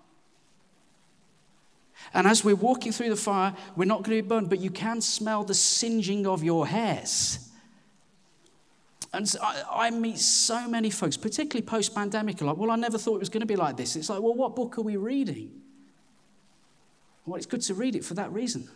And 2.13 2.27
as 2.27 2.45
we're 2.45 2.57
walking 2.57 2.93
through 2.93 3.11
the 3.11 3.17
fire, 3.17 3.55
we're 3.77 3.85
not 3.85 4.03
going 4.03 4.17
to 4.17 4.23
be 4.23 4.29
burned, 4.29 4.49
but 4.49 4.61
you 4.61 4.71
can 4.71 5.01
smell 5.01 5.45
the 5.45 5.55
singeing 5.55 6.27
of 6.27 6.43
your 6.43 6.67
hairs. 6.67 7.48
And 9.13 9.29
so 9.29 9.39
I, 9.43 9.87
I, 9.87 9.91
meet 9.91 10.19
so 10.19 10.69
many 10.69 10.91
folks, 10.91 11.17
particularly 11.17 11.65
post 11.65 11.95
pandemic, 11.95 12.41
like, 12.43 12.57
well, 12.57 12.71
I 12.71 12.77
never 12.77 12.99
thought 12.99 13.17
it 13.17 13.21
was 13.21 13.31
going 13.31 13.41
to 13.41 13.47
be 13.47 13.57
like 13.57 13.77
this. 13.77 13.97
It's 13.97 14.11
like, 14.11 14.21
well, 14.21 14.35
what 14.35 14.55
book 14.55 14.77
are 14.77 14.83
we 14.83 14.97
reading? 14.97 15.63
Well, 17.25 17.37
it's 17.37 17.47
good 17.47 17.63
to 17.63 17.75
read 17.75 17.97
it 17.97 18.05
for 18.05 18.15
that 18.15 18.31
reason. 18.33 18.69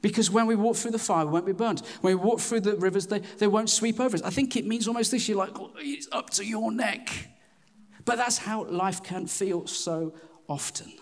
Because 0.00 0.30
when 0.30 0.46
we 0.46 0.54
walk 0.54 0.76
through 0.76 0.92
the 0.92 0.98
fire, 0.98 1.26
we 1.26 1.32
won't 1.32 1.46
be 1.46 1.52
burned. 1.52 1.82
When 2.00 2.16
we 2.16 2.22
walk 2.22 2.40
through 2.40 2.60
the 2.60 2.76
rivers, 2.76 3.06
they, 3.06 3.20
they 3.38 3.46
won't 3.46 3.70
sweep 3.70 4.00
over 4.00 4.14
us. 4.14 4.22
I 4.22 4.30
think 4.30 4.56
it 4.56 4.66
means 4.66 4.88
almost 4.88 5.10
this 5.10 5.28
you're 5.28 5.38
like, 5.38 5.50
it's 5.78 6.08
up 6.12 6.30
to 6.30 6.44
your 6.44 6.72
neck. 6.72 7.10
But 8.04 8.16
that's 8.16 8.38
how 8.38 8.64
life 8.64 9.02
can 9.02 9.26
feel 9.26 9.66
so 9.66 10.14
often. 10.48 10.92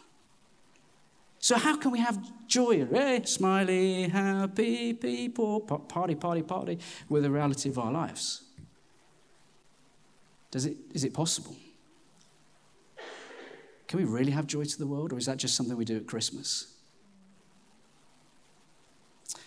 So, 1.45 1.59
how 1.59 1.77
can 1.77 1.91
we 1.91 1.99
have 1.99 2.19
joy? 2.47 2.87
Hey, 2.87 3.21
smiley, 3.27 4.09
happy 4.09 4.95
people, 4.95 5.61
party, 5.61 6.15
party, 6.15 6.41
party, 6.41 6.79
with 7.11 7.23
the 7.23 7.31
reality 7.31 7.69
of 7.69 7.79
our 7.79 7.93
lives? 7.93 8.45
Does 10.51 10.65
it, 10.65 10.79
is 10.95 11.05
it 11.05 11.13
possible? 11.13 11.55
Can 13.87 13.99
we 13.99 14.07
really 14.07 14.31
have 14.31 14.47
joy 14.47 14.65
to 14.65 14.79
the 14.79 14.87
world, 14.87 15.13
or 15.13 15.19
is 15.19 15.27
that 15.27 15.37
just 15.37 15.55
something 15.55 15.77
we 15.77 15.85
do 15.85 15.99
at 15.99 16.07
Christmas? 16.07 16.79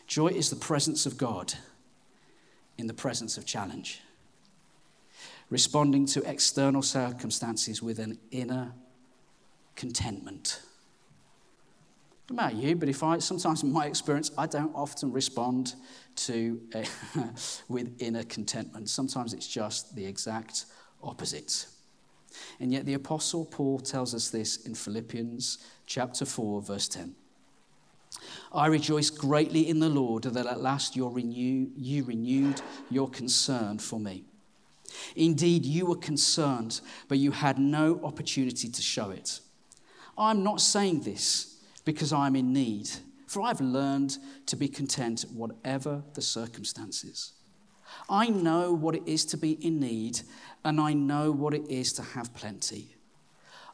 Joy 0.05 0.27
is 0.27 0.51
the 0.51 0.55
presence 0.55 1.07
of 1.07 1.17
God 1.17 1.55
in 2.77 2.85
the 2.85 2.93
presence 2.93 3.39
of 3.39 3.45
challenge, 3.47 4.01
responding 5.49 6.05
to 6.05 6.21
external 6.29 6.83
circumstances 6.83 7.81
with 7.81 7.97
an 7.97 8.19
inner 8.29 8.73
contentment 9.75 10.61
about 12.29 12.55
you, 12.55 12.75
but 12.75 12.89
if 12.89 13.03
I 13.03 13.19
sometimes 13.19 13.63
in 13.63 13.71
my 13.71 13.85
experience, 13.85 14.31
I 14.37 14.47
don't 14.47 14.73
often 14.75 15.11
respond 15.11 15.75
to 16.17 16.61
uh, 16.75 16.83
with 17.69 17.95
inner 17.99 18.23
contentment. 18.23 18.89
Sometimes 18.89 19.33
it's 19.33 19.47
just 19.47 19.95
the 19.95 20.05
exact 20.05 20.65
opposite. 21.01 21.67
And 22.59 22.71
yet 22.71 22.85
the 22.85 22.95
Apostle 22.95 23.45
Paul 23.45 23.79
tells 23.79 24.13
us 24.13 24.29
this 24.29 24.65
in 24.65 24.75
Philippians 24.75 25.59
chapter 25.85 26.25
4, 26.25 26.61
verse 26.61 26.87
10. 26.87 27.15
I 28.51 28.67
rejoice 28.67 29.09
greatly 29.09 29.69
in 29.69 29.79
the 29.79 29.89
Lord 29.89 30.23
that 30.23 30.45
at 30.45 30.61
last 30.61 30.95
you 30.95 31.07
renewed 31.09 32.61
your 32.89 33.09
concern 33.09 33.79
for 33.79 33.99
me. 33.99 34.23
Indeed, 35.15 35.65
you 35.65 35.85
were 35.85 35.97
concerned, 35.97 36.81
but 37.07 37.17
you 37.17 37.31
had 37.31 37.59
no 37.59 37.99
opportunity 38.03 38.69
to 38.69 38.81
show 38.81 39.11
it. 39.11 39.39
I'm 40.17 40.43
not 40.43 40.61
saying 40.61 41.01
this 41.01 41.56
because 41.87 42.11
I'm 42.11 42.35
in 42.35 42.51
need, 42.51 42.89
for 43.27 43.43
I've 43.43 43.61
learned 43.61 44.17
to 44.47 44.57
be 44.57 44.67
content 44.67 45.23
whatever 45.33 46.03
the 46.15 46.21
circumstances. 46.21 47.31
I 48.09 48.27
know 48.27 48.73
what 48.73 48.93
it 48.93 49.03
is 49.05 49.23
to 49.27 49.37
be 49.37 49.53
in 49.65 49.79
need, 49.79 50.19
and 50.65 50.81
I 50.81 50.91
know 50.91 51.31
what 51.31 51.53
it 51.53 51.65
is 51.69 51.93
to 51.93 52.01
have 52.01 52.33
plenty. 52.33 52.93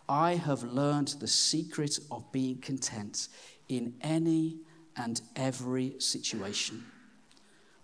I 0.07 0.35
have 0.35 0.61
learned 0.61 1.15
the 1.19 1.27
secret 1.27 1.97
of 2.11 2.31
being 2.31 2.59
content 2.59 3.29
in 3.67 3.95
any 4.01 4.59
and 4.95 5.19
every 5.35 5.95
situation, 5.97 6.85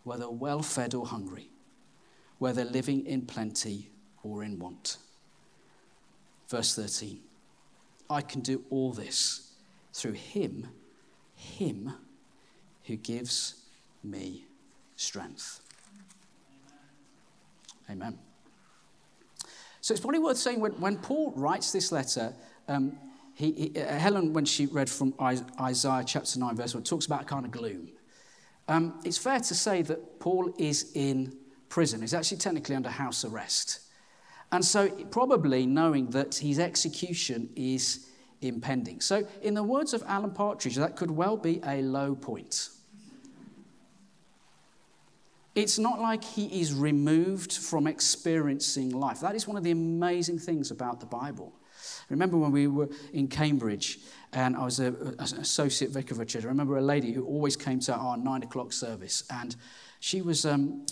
whether 0.03 0.29
well 0.29 0.61
fed 0.61 0.93
or 0.93 1.07
hungry, 1.07 1.49
whether 2.37 2.65
living 2.65 3.03
in 3.07 3.23
plenty 3.23 3.89
or 4.21 4.43
in 4.43 4.59
want. 4.59 4.97
Verse 6.49 6.75
13 6.75 7.19
I 8.11 8.21
can 8.21 8.41
do 8.41 8.63
all 8.69 8.93
this 8.93 9.48
through 9.99 10.13
Him, 10.13 10.67
Him 11.35 11.93
who 12.85 12.95
gives 12.95 13.55
me 14.03 14.45
strength. 14.95 15.61
Amen. 17.89 18.17
So 19.81 19.93
it's 19.93 20.01
probably 20.01 20.19
worth 20.19 20.37
saying 20.37 20.59
when, 20.59 20.73
when 20.73 20.97
Paul 20.97 21.31
writes 21.35 21.71
this 21.71 21.91
letter, 21.91 22.33
um, 22.67 22.97
he, 23.33 23.51
he, 23.51 23.81
uh, 23.81 23.97
Helen, 23.97 24.33
when 24.33 24.45
she 24.45 24.65
read 24.65 24.89
from 24.89 25.13
Isaiah 25.59 26.03
chapter 26.05 26.39
9, 26.39 26.55
verse 26.55 26.73
1, 26.73 26.83
talks 26.83 27.05
about 27.05 27.25
kind 27.25 27.45
of 27.45 27.51
gloom. 27.51 27.89
Um, 28.67 28.99
it's 29.03 29.17
fair 29.17 29.39
to 29.39 29.55
say 29.55 29.81
that 29.83 30.19
Paul 30.19 30.53
is 30.57 30.91
in 30.93 31.35
prison. 31.69 32.01
He's 32.01 32.13
actually 32.13 32.37
technically 32.37 32.75
under 32.75 32.89
house 32.89 33.25
arrest. 33.25 33.79
And 34.51 34.63
so, 34.63 34.89
probably 34.89 35.65
knowing 35.65 36.09
that 36.11 36.35
his 36.35 36.59
execution 36.59 37.49
is 37.55 38.07
impending. 38.41 39.01
So, 39.01 39.27
in 39.41 39.53
the 39.53 39.63
words 39.63 39.93
of 39.93 40.03
Alan 40.07 40.31
Partridge, 40.31 40.75
that 40.75 40.95
could 40.95 41.11
well 41.11 41.37
be 41.37 41.61
a 41.65 41.81
low 41.81 42.15
point. 42.15 42.69
It's 45.55 45.77
not 45.77 45.99
like 45.99 46.23
he 46.23 46.61
is 46.61 46.73
removed 46.73 47.51
from 47.51 47.87
experiencing 47.87 48.91
life. 48.91 49.19
That 49.19 49.35
is 49.35 49.47
one 49.47 49.57
of 49.57 49.63
the 49.63 49.71
amazing 49.71 50.39
things 50.39 50.71
about 50.71 50.99
the 50.99 51.05
Bible. 51.05 51.53
Remember 52.09 52.37
when 52.37 52.51
we 52.51 52.67
were 52.67 52.89
in 53.13 53.27
Cambridge 53.27 53.99
and 54.31 54.55
I 54.55 54.63
was 54.63 54.79
a, 54.79 54.87
an 54.87 55.19
associate 55.19 55.91
vicar 55.91 56.13
of 56.13 56.19
a 56.19 56.25
church. 56.25 56.45
I 56.45 56.47
remember 56.47 56.77
a 56.77 56.81
lady 56.81 57.11
who 57.11 57.25
always 57.25 57.55
came 57.55 57.79
to 57.81 57.93
our 57.93 58.15
nine 58.15 58.43
o'clock 58.43 58.73
service 58.73 59.23
and 59.29 59.55
she 59.99 60.21
was. 60.21 60.45
Um, 60.45 60.85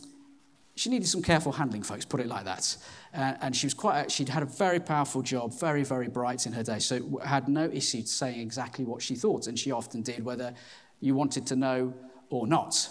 she 0.78 0.90
needed 0.90 1.08
some 1.08 1.24
careful 1.24 1.52
handling, 1.52 1.82
folks, 1.82 2.06
put 2.06 2.20
it 2.20 2.28
like 2.28 2.46
that. 2.46 2.78
Uh, 3.14 3.34
and 3.42 3.56
she 3.56 3.66
was 3.66 3.74
quite, 3.74 4.12
she'd 4.12 4.30
had 4.30 4.44
a 4.44 4.46
very 4.46 4.80
powerful 4.80 5.24
job, 5.24 5.52
very, 5.60 5.84
very 5.84 6.08
bright 6.08 6.46
in 6.46 6.54
her 6.54 6.62
day, 6.62 6.78
so 6.78 7.20
had 7.26 7.48
no 7.48 7.66
issue 7.66 8.04
saying 8.04 8.40
exactly 8.40 8.86
what 8.86 9.02
she 9.02 9.16
thought. 9.16 9.48
And 9.48 9.58
she 9.58 9.72
often 9.72 10.04
did, 10.04 10.24
whether 10.24 10.54
you 11.00 11.16
wanted 11.16 11.48
to 11.48 11.56
know 11.56 11.94
or 12.30 12.46
not. 12.46 12.90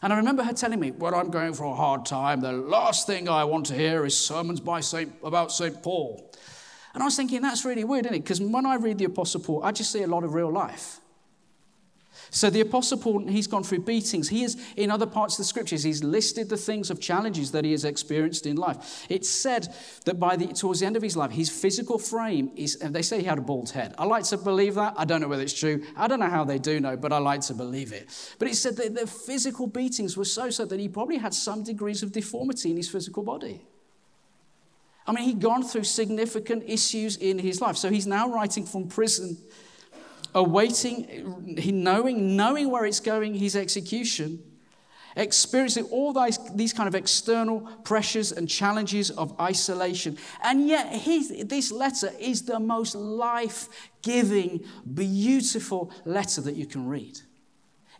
And 0.00 0.12
I 0.12 0.16
remember 0.16 0.42
her 0.42 0.54
telling 0.54 0.80
me, 0.80 0.90
when 0.90 1.12
I'm 1.12 1.30
going 1.30 1.52
for 1.52 1.64
a 1.64 1.74
hard 1.74 2.06
time, 2.06 2.40
the 2.40 2.52
last 2.52 3.06
thing 3.06 3.28
I 3.28 3.44
want 3.44 3.66
to 3.66 3.74
hear 3.74 4.06
is 4.06 4.16
sermons 4.16 4.60
by 4.60 4.80
Saint, 4.80 5.12
about 5.22 5.52
St. 5.52 5.82
Paul. 5.82 6.32
And 6.94 7.02
I 7.02 7.06
was 7.06 7.14
thinking, 7.14 7.42
that's 7.42 7.64
really 7.64 7.84
weird, 7.84 8.06
isn't 8.06 8.16
it? 8.16 8.20
Because 8.20 8.40
when 8.40 8.64
I 8.64 8.76
read 8.76 8.98
the 8.98 9.04
Apostle 9.04 9.40
Paul, 9.42 9.62
I 9.62 9.70
just 9.70 9.92
see 9.92 10.02
a 10.02 10.06
lot 10.06 10.24
of 10.24 10.32
real 10.32 10.50
life. 10.50 10.98
So 12.30 12.50
the 12.50 12.60
Apostle 12.60 12.98
Paul, 12.98 13.26
he's 13.26 13.46
gone 13.46 13.62
through 13.62 13.80
beatings. 13.80 14.28
He 14.28 14.42
is, 14.42 14.56
in 14.76 14.90
other 14.90 15.06
parts 15.06 15.34
of 15.34 15.38
the 15.38 15.44
scriptures, 15.44 15.82
he's 15.82 16.02
listed 16.02 16.48
the 16.48 16.56
things 16.56 16.90
of 16.90 17.00
challenges 17.00 17.52
that 17.52 17.64
he 17.64 17.72
has 17.72 17.84
experienced 17.84 18.46
in 18.46 18.56
life. 18.56 19.06
It's 19.08 19.28
said 19.28 19.74
that 20.04 20.18
by 20.18 20.36
the, 20.36 20.46
towards 20.48 20.80
the 20.80 20.86
end 20.86 20.96
of 20.96 21.02
his 21.02 21.16
life, 21.16 21.30
his 21.30 21.50
physical 21.50 21.98
frame 21.98 22.50
is, 22.56 22.78
they 22.78 23.02
say 23.02 23.18
he 23.18 23.24
had 23.24 23.38
a 23.38 23.42
bald 23.42 23.70
head. 23.70 23.94
I 23.98 24.04
like 24.04 24.24
to 24.24 24.38
believe 24.38 24.76
that. 24.76 24.94
I 24.96 25.04
don't 25.04 25.20
know 25.20 25.28
whether 25.28 25.42
it's 25.42 25.58
true. 25.58 25.84
I 25.96 26.06
don't 26.06 26.20
know 26.20 26.30
how 26.30 26.44
they 26.44 26.58
do 26.58 26.80
know, 26.80 26.96
but 26.96 27.12
I 27.12 27.18
like 27.18 27.42
to 27.42 27.54
believe 27.54 27.92
it. 27.92 28.08
But 28.38 28.48
it 28.48 28.56
said 28.56 28.76
that 28.76 28.94
the 28.94 29.06
physical 29.06 29.66
beatings 29.66 30.16
were 30.16 30.24
so 30.24 30.50
so 30.50 30.64
that 30.64 30.78
he 30.78 30.88
probably 30.88 31.18
had 31.18 31.34
some 31.34 31.62
degrees 31.62 32.02
of 32.02 32.12
deformity 32.12 32.70
in 32.70 32.76
his 32.76 32.88
physical 32.88 33.22
body. 33.22 33.62
I 35.06 35.12
mean, 35.12 35.24
he'd 35.24 35.40
gone 35.40 35.64
through 35.64 35.84
significant 35.84 36.64
issues 36.66 37.16
in 37.16 37.38
his 37.38 37.60
life. 37.60 37.76
So 37.76 37.90
he's 37.90 38.06
now 38.06 38.30
writing 38.30 38.64
from 38.64 38.88
prison 38.88 39.36
awaiting, 40.34 41.54
knowing, 41.56 42.36
knowing 42.36 42.70
where 42.70 42.84
it's 42.84 43.00
going, 43.00 43.34
his 43.34 43.56
execution, 43.56 44.42
experiencing 45.16 45.84
all 45.86 46.12
these, 46.12 46.38
these 46.54 46.72
kind 46.72 46.88
of 46.88 46.94
external 46.94 47.60
pressures 47.84 48.32
and 48.32 48.48
challenges 48.48 49.10
of 49.10 49.38
isolation. 49.40 50.16
And 50.42 50.66
yet, 50.66 50.92
his, 50.92 51.44
this 51.46 51.70
letter 51.70 52.10
is 52.18 52.42
the 52.42 52.58
most 52.58 52.94
life 52.94 53.68
giving, 54.02 54.64
beautiful 54.94 55.92
letter 56.04 56.40
that 56.42 56.56
you 56.56 56.66
can 56.66 56.88
read. 56.88 57.20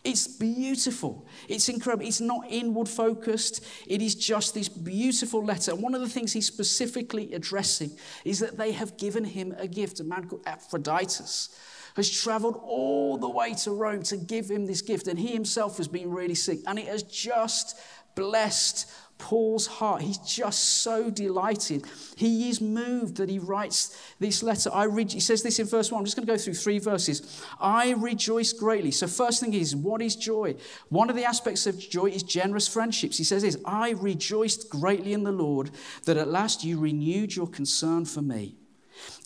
It's 0.04 0.26
beautiful. 0.26 1.26
It's 1.48 1.68
incredible. 1.68 2.04
It's 2.06 2.20
not 2.20 2.44
inward 2.48 2.88
focused. 2.88 3.64
It 3.86 4.02
is 4.02 4.16
just 4.16 4.52
this 4.52 4.68
beautiful 4.68 5.44
letter. 5.44 5.70
And 5.70 5.82
one 5.82 5.94
of 5.94 6.00
the 6.00 6.08
things 6.08 6.32
he's 6.32 6.46
specifically 6.46 7.32
addressing 7.34 7.92
is 8.24 8.40
that 8.40 8.56
they 8.56 8.72
have 8.72 8.96
given 8.96 9.22
him 9.22 9.54
a 9.58 9.68
gift, 9.68 10.00
a 10.00 10.04
man 10.04 10.26
called 10.26 10.42
Epaphroditus 10.44 11.56
has 11.96 12.10
traveled 12.10 12.60
all 12.62 13.18
the 13.18 13.28
way 13.28 13.54
to 13.54 13.70
Rome 13.70 14.02
to 14.04 14.16
give 14.16 14.50
him 14.50 14.66
this 14.66 14.82
gift. 14.82 15.06
And 15.06 15.18
he 15.18 15.28
himself 15.28 15.76
has 15.76 15.88
been 15.88 16.10
really 16.10 16.34
sick. 16.34 16.60
And 16.66 16.78
it 16.78 16.86
has 16.86 17.02
just 17.02 17.78
blessed 18.14 18.90
Paul's 19.22 19.68
heart. 19.68 20.02
He's 20.02 20.18
just 20.18 20.82
so 20.82 21.08
delighted. 21.08 21.86
He 22.16 22.48
is 22.48 22.60
moved 22.60 23.18
that 23.18 23.28
he 23.28 23.38
writes 23.38 23.96
this 24.18 24.42
letter. 24.42 24.68
I 24.74 24.84
read, 24.84 25.12
he 25.12 25.20
says 25.20 25.44
this 25.44 25.60
in 25.60 25.66
verse 25.66 25.92
1. 25.92 25.98
I'm 26.00 26.04
just 26.04 26.16
going 26.16 26.26
to 26.26 26.32
go 26.32 26.36
through 26.36 26.54
three 26.54 26.80
verses. 26.80 27.40
I 27.60 27.90
rejoice 27.90 28.52
greatly. 28.52 28.90
So, 28.90 29.06
first 29.06 29.40
thing 29.40 29.54
is, 29.54 29.76
what 29.76 30.02
is 30.02 30.16
joy? 30.16 30.56
One 30.88 31.08
of 31.08 31.14
the 31.14 31.24
aspects 31.24 31.68
of 31.68 31.78
joy 31.78 32.06
is 32.06 32.24
generous 32.24 32.66
friendships. 32.66 33.16
He 33.16 33.24
says 33.24 33.42
this 33.42 33.56
I 33.64 33.90
rejoiced 33.90 34.68
greatly 34.68 35.12
in 35.12 35.22
the 35.22 35.32
Lord 35.32 35.70
that 36.04 36.16
at 36.16 36.26
last 36.26 36.64
you 36.64 36.80
renewed 36.80 37.36
your 37.36 37.46
concern 37.46 38.04
for 38.06 38.22
me. 38.22 38.56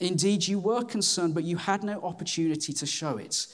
Indeed, 0.01 0.47
you 0.47 0.59
were 0.59 0.85
concerned, 0.85 1.35
but 1.35 1.45
you 1.45 1.57
had 1.57 1.83
no 1.83 2.01
opportunity 2.03 2.73
to 2.73 2.87
show 2.87 3.17
it. 3.17 3.47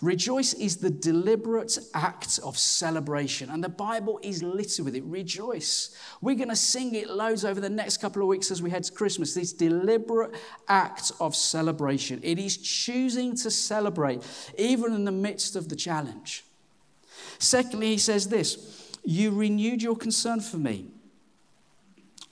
Rejoice 0.00 0.52
is 0.54 0.76
the 0.76 0.90
deliberate 0.90 1.78
act 1.94 2.38
of 2.44 2.58
celebration, 2.58 3.50
and 3.50 3.62
the 3.62 3.68
Bible 3.68 4.20
is 4.22 4.42
littered 4.42 4.84
with 4.84 4.94
it. 4.94 5.04
Rejoice. 5.04 5.96
We're 6.20 6.36
going 6.36 6.50
to 6.50 6.56
sing 6.56 6.94
it 6.94 7.08
loads 7.08 7.44
over 7.44 7.60
the 7.60 7.70
next 7.70 7.98
couple 7.98 8.22
of 8.22 8.28
weeks 8.28 8.50
as 8.50 8.62
we 8.62 8.70
head 8.70 8.84
to 8.84 8.92
Christmas. 8.92 9.34
This 9.34 9.52
deliberate 9.52 10.34
act 10.68 11.12
of 11.20 11.34
celebration. 11.34 12.20
It 12.22 12.38
is 12.38 12.56
choosing 12.58 13.36
to 13.36 13.50
celebrate 13.50 14.22
even 14.58 14.92
in 14.92 15.04
the 15.04 15.12
midst 15.12 15.56
of 15.56 15.68
the 15.68 15.76
challenge. 15.76 16.44
Secondly, 17.38 17.88
he 17.88 17.98
says 17.98 18.28
this 18.28 18.96
You 19.04 19.30
renewed 19.30 19.82
your 19.82 19.96
concern 19.96 20.40
for 20.40 20.58
me 20.58 20.90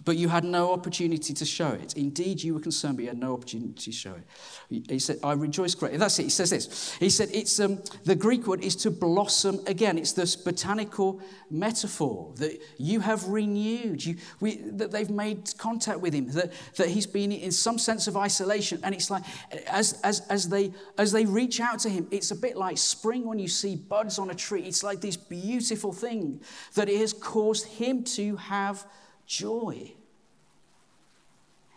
but 0.07 0.17
you 0.17 0.29
had 0.29 0.45
no 0.45 0.73
opportunity 0.73 1.35
to 1.35 1.45
show 1.45 1.71
it. 1.71 1.95
Indeed, 1.97 2.41
you 2.41 2.55
were 2.55 2.61
concerned, 2.61 2.97
but 2.97 3.03
you 3.03 3.09
had 3.09 3.19
no 3.19 3.35
opportunity 3.35 3.75
to 3.75 3.93
show 3.93 4.15
it. 4.15 4.89
He 4.89 5.01
said, 5.01 5.19
I 5.25 5.33
rejoice 5.33 5.75
greatly. 5.75 5.99
That's 5.99 6.17
it. 6.21 6.23
He 6.23 6.31
says 6.31 6.51
this. 6.51 6.95
He 7.01 7.11
said, 7.11 7.29
it's, 7.33 7.59
um, 7.59 7.83
the 8.05 8.15
Greek 8.15 8.47
word 8.47 8.63
is 8.63 8.77
to 8.77 8.91
blossom 8.93 9.59
again. 9.67 9.99
It's 9.99 10.13
this 10.13 10.37
botanical 10.37 11.21
metaphor 11.51 12.33
that 12.37 12.63
you 12.79 13.01
have 13.01 13.25
renewed, 13.27 14.05
you, 14.05 14.17
we, 14.39 14.59
that 14.59 14.93
they've 14.93 15.11
made 15.11 15.53
contact 15.59 15.99
with 15.99 16.15
him, 16.15 16.31
that, 16.33 16.53
that 16.77 16.89
he's 16.89 17.07
been 17.07 17.33
in 17.33 17.51
some 17.51 17.77
sense 17.77 18.07
of 18.07 18.17
isolation. 18.17 18.79
And 18.85 18.95
it's 18.95 19.11
like, 19.11 19.25
as, 19.67 20.01
as, 20.05 20.21
as, 20.31 20.49
they, 20.49 20.73
as 20.99 21.11
they 21.11 21.25
reach 21.25 21.59
out 21.61 21.81
to 21.81 21.89
him, 21.89 22.07
it's 22.13 22.31
a 22.31 22.37
bit 22.37 22.57
like 22.57 22.79
spring 22.79 23.27
when 23.27 23.41
you 23.41 23.49
see 23.49 23.75
buds 23.75 24.21
on 24.21 24.31
a 24.31 24.37
tree. 24.37 24.63
It's 24.63 24.85
like 24.85 25.01
this 25.01 25.17
beautiful 25.17 25.93
thing 25.93 26.43
that 26.75 26.89
it 26.89 27.01
has 27.01 27.13
caused 27.13 27.67
him 27.67 28.05
to 28.05 28.37
have 28.37 28.87
joy. 29.27 29.96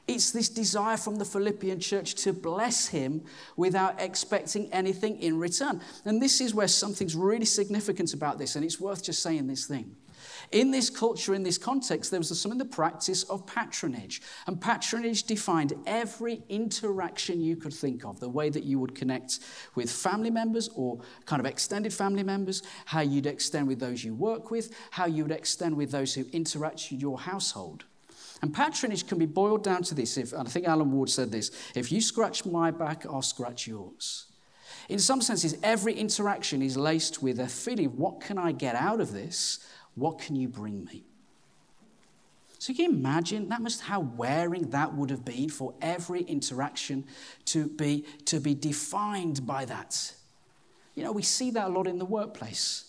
It's 0.10 0.32
this 0.32 0.50
desire 0.50 0.98
from 0.98 1.18
the 1.18 1.24
Philippian 1.24 1.80
church 1.80 2.16
to 2.24 2.34
bless 2.34 2.88
him 2.88 3.24
without 3.56 4.01
expecting 4.01 4.68
anything 4.74 5.22
in 5.22 5.38
return. 5.38 5.82
And 6.04 6.20
this 6.20 6.42
is 6.42 6.51
where 6.51 6.68
something's 6.68 7.16
really 7.16 7.46
significant 7.46 8.16
about 8.16 8.39
this, 8.39 8.56
and 8.56 8.66
it's 8.66 8.80
worth 8.80 9.04
just 9.04 9.22
saying 9.22 9.46
this 9.46 9.68
thing. 9.68 9.96
In 10.51 10.72
this 10.72 10.89
culture, 10.89 11.36
in 11.36 11.44
this 11.44 11.60
context, 11.60 12.10
there 12.10 12.20
was 12.20 12.42
some 12.42 12.51
of 12.51 12.58
the 12.58 12.66
practice 12.66 13.22
of 13.25 13.46
patronage. 13.46 14.24
And 14.48 14.60
patronage 14.60 15.24
defined 15.25 15.74
every 15.86 16.42
interaction 16.50 17.39
you 17.39 17.56
could 17.56 17.74
think 17.74 18.04
of 18.04 18.20
the 18.20 18.30
way 18.30 18.50
that 18.50 18.63
you 18.63 18.80
would 18.80 18.96
connect 18.96 19.42
with 19.75 19.92
family 19.92 20.32
members 20.32 20.70
or 20.70 21.01
kind 21.28 21.39
of 21.39 21.46
extended 21.46 21.94
family 21.94 22.24
members, 22.24 22.63
how 22.86 23.01
you'd 23.01 23.28
extend 23.28 23.68
with 23.68 23.80
those 23.80 24.04
you 24.04 24.16
work 24.16 24.50
with, 24.50 24.74
how 24.89 25.06
you 25.06 25.22
would 25.22 25.32
extend 25.32 25.78
with 25.78 25.92
those 25.92 26.16
who 26.16 26.25
interact 26.32 26.88
with 26.89 27.00
your 27.00 27.20
household. 27.20 27.86
And 28.41 28.53
patronage 28.53 29.05
can 29.08 29.17
be 29.17 29.25
boiled 29.25 29.63
down 29.63 29.84
to 29.84 29.96
this. 29.96 30.17
If, 30.17 30.34
I 30.34 30.43
think 30.43 30.67
Alan 30.67 30.91
Ward 30.91 31.10
said 31.10 31.31
this 31.31 31.51
if 31.75 31.91
you 31.91 32.01
scratch 32.01 32.46
my 32.46 32.72
back, 32.72 33.05
I'll 33.05 33.22
scratch 33.22 33.67
yours. 33.67 34.25
In 34.88 35.00
some 35.00 35.22
senses, 35.22 35.55
every 35.62 35.93
interaction 35.93 36.62
is 36.62 36.77
laced 36.77 37.22
with 37.22 37.39
a 37.39 37.48
feeling 37.48 37.98
what 37.98 38.22
can 38.22 38.38
I 38.38 38.51
get 38.51 38.75
out 38.75 39.01
of 39.01 39.12
this? 39.12 39.60
What 39.96 40.19
can 40.19 40.36
you 40.36 40.48
bring 40.48 40.86
me? 40.86 41.03
So 42.60 42.74
you 42.74 42.75
can 42.75 42.96
imagine 42.96 43.50
that 43.50 43.62
must 43.62 43.81
how 43.81 44.01
wearing 44.01 44.69
that 44.72 44.93
would 44.93 45.10
have 45.12 45.24
been 45.24 45.50
for 45.50 45.74
every 45.81 46.22
interaction 46.22 47.05
to 47.46 47.67
be, 47.67 48.05
to 48.25 48.39
be 48.39 48.53
defined 48.53 49.46
by 49.46 49.65
that. 49.65 50.13
You 50.96 51.03
know, 51.03 51.13
we 51.13 51.22
see 51.22 51.51
that 51.51 51.67
a 51.67 51.69
lot 51.69 51.88
in 51.88 52.00
the 52.00 52.05
workplace. 52.05 52.88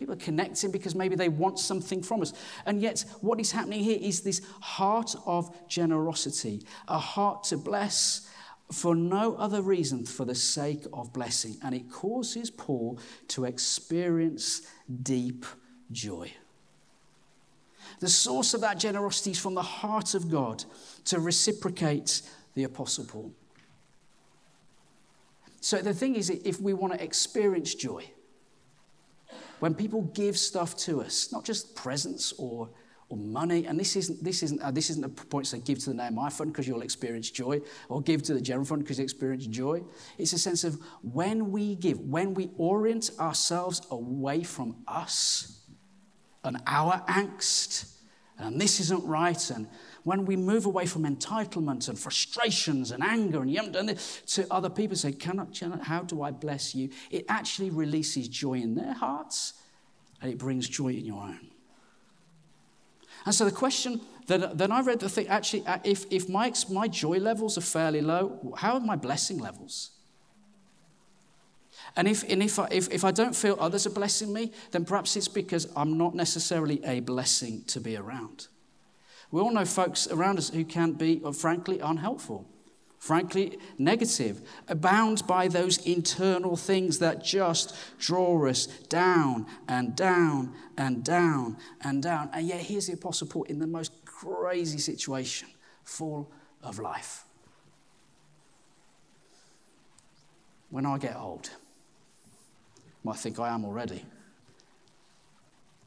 People 0.00 0.14
are 0.14 0.18
connecting 0.18 0.70
because 0.70 0.94
maybe 0.94 1.14
they 1.14 1.28
want 1.28 1.58
something 1.58 2.02
from 2.02 2.22
us. 2.22 2.32
And 2.64 2.80
yet, 2.80 3.04
what 3.20 3.38
is 3.38 3.52
happening 3.52 3.84
here 3.84 3.98
is 4.00 4.22
this 4.22 4.40
heart 4.62 5.14
of 5.26 5.54
generosity, 5.68 6.62
a 6.88 6.98
heart 6.98 7.44
to 7.44 7.58
bless 7.58 8.26
for 8.72 8.94
no 8.94 9.34
other 9.34 9.60
reason 9.60 10.06
for 10.06 10.24
the 10.24 10.34
sake 10.34 10.84
of 10.94 11.12
blessing. 11.12 11.58
And 11.62 11.74
it 11.74 11.90
causes 11.90 12.50
Paul 12.50 12.98
to 13.28 13.44
experience 13.44 14.62
deep 15.02 15.44
joy. 15.92 16.32
The 17.98 18.08
source 18.08 18.54
of 18.54 18.62
that 18.62 18.78
generosity 18.78 19.32
is 19.32 19.38
from 19.38 19.52
the 19.52 19.60
heart 19.60 20.14
of 20.14 20.30
God 20.30 20.64
to 21.04 21.20
reciprocate 21.20 22.22
the 22.54 22.64
Apostle 22.64 23.04
Paul. 23.04 23.34
So 25.60 25.76
the 25.76 25.92
thing 25.92 26.14
is, 26.14 26.30
if 26.30 26.58
we 26.58 26.72
want 26.72 26.94
to 26.94 27.04
experience 27.04 27.74
joy, 27.74 28.10
when 29.60 29.74
people 29.74 30.02
give 30.02 30.36
stuff 30.36 30.76
to 30.78 31.00
us, 31.02 31.30
not 31.32 31.44
just 31.44 31.76
presents 31.76 32.32
or, 32.38 32.70
or 33.08 33.16
money, 33.16 33.66
and 33.66 33.78
this 33.78 33.94
isn't, 33.94 34.22
this, 34.24 34.42
isn't, 34.42 34.60
uh, 34.60 34.70
this 34.70 34.90
isn't 34.90 35.04
a 35.04 35.08
point 35.08 35.44
to 35.44 35.50
say 35.50 35.60
give 35.60 35.78
to 35.80 35.90
the 35.90 35.94
Nehemiah 35.94 36.30
Fund 36.30 36.52
because 36.52 36.66
you'll 36.66 36.82
experience 36.82 37.30
joy, 37.30 37.60
or 37.88 38.00
give 38.00 38.22
to 38.24 38.34
the 38.34 38.40
General 38.40 38.64
Fund 38.64 38.82
because 38.82 38.98
you 38.98 39.04
experience 39.04 39.46
joy. 39.46 39.82
It's 40.18 40.32
a 40.32 40.38
sense 40.38 40.64
of 40.64 40.80
when 41.02 41.52
we 41.52 41.76
give, 41.76 42.00
when 42.00 42.34
we 42.34 42.50
orient 42.56 43.10
ourselves 43.20 43.82
away 43.90 44.42
from 44.42 44.76
us 44.88 45.60
and 46.42 46.56
our 46.66 47.04
angst, 47.06 47.96
and 48.38 48.58
this 48.58 48.80
isn't 48.80 49.04
right, 49.04 49.50
and 49.50 49.68
when 50.04 50.24
we 50.24 50.36
move 50.36 50.66
away 50.66 50.86
from 50.86 51.02
entitlement 51.02 51.88
and 51.88 51.98
frustrations 51.98 52.90
and 52.90 53.02
anger 53.02 53.40
and 53.40 53.50
you 53.50 53.56
haven't 53.56 53.72
done 53.72 53.86
this 53.86 54.22
to 54.26 54.46
other 54.50 54.70
people 54.70 54.96
say, 54.96 55.12
Cannot, 55.12 55.58
how 55.82 56.02
do 56.02 56.22
I 56.22 56.30
bless 56.30 56.74
you? 56.74 56.90
It 57.10 57.26
actually 57.28 57.70
releases 57.70 58.28
joy 58.28 58.54
in 58.54 58.74
their 58.74 58.94
hearts 58.94 59.54
and 60.20 60.30
it 60.30 60.38
brings 60.38 60.68
joy 60.68 60.88
in 60.88 61.04
your 61.04 61.22
own. 61.22 61.50
And 63.26 63.34
so 63.34 63.44
the 63.44 63.52
question 63.52 64.00
that, 64.26 64.56
that 64.58 64.70
I 64.70 64.80
read 64.80 65.00
the 65.00 65.08
thing 65.08 65.28
actually, 65.28 65.66
uh, 65.66 65.78
if, 65.84 66.06
if 66.10 66.28
my, 66.28 66.52
my 66.70 66.88
joy 66.88 67.18
levels 67.18 67.58
are 67.58 67.62
fairly 67.62 68.00
low, 68.00 68.54
how 68.56 68.74
are 68.74 68.80
my 68.80 68.96
blessing 68.96 69.38
levels? 69.38 69.90
And 71.96 72.06
if, 72.06 72.22
and 72.28 72.42
if, 72.42 72.58
I, 72.58 72.68
if, 72.70 72.88
if 72.90 73.04
I 73.04 73.10
don't 73.10 73.34
feel 73.34 73.56
others 73.58 73.86
are 73.86 73.90
blessing 73.90 74.32
me, 74.32 74.52
then 74.70 74.84
perhaps 74.84 75.16
it's 75.16 75.28
because 75.28 75.70
I'm 75.76 75.98
not 75.98 76.14
necessarily 76.14 76.80
a 76.84 77.00
blessing 77.00 77.64
to 77.64 77.80
be 77.80 77.96
around. 77.96 78.48
We 79.30 79.40
all 79.40 79.52
know 79.52 79.64
folks 79.64 80.08
around 80.08 80.38
us 80.38 80.50
who 80.50 80.64
can 80.64 80.92
be, 80.92 81.20
uh, 81.24 81.32
frankly, 81.32 81.78
unhelpful, 81.78 82.46
frankly, 82.98 83.58
negative, 83.78 84.42
bound 84.76 85.26
by 85.26 85.48
those 85.48 85.78
internal 85.86 86.56
things 86.56 86.98
that 86.98 87.24
just 87.24 87.74
draw 87.98 88.46
us 88.46 88.66
down 88.66 89.46
and 89.68 89.94
down 89.94 90.54
and 90.76 91.04
down 91.04 91.56
and 91.80 92.02
down. 92.02 92.30
And 92.32 92.46
yet, 92.46 92.60
here's 92.60 92.88
the 92.88 92.94
Apostle 92.94 93.28
Paul 93.28 93.44
in 93.44 93.58
the 93.60 93.66
most 93.66 94.04
crazy 94.04 94.78
situation, 94.78 95.48
full 95.84 96.30
of 96.62 96.78
life. 96.78 97.24
When 100.70 100.86
I 100.86 100.98
get 100.98 101.16
old, 101.16 101.50
I 103.08 103.12
think 103.14 103.38
I 103.38 103.48
am 103.48 103.64
already. 103.64 104.04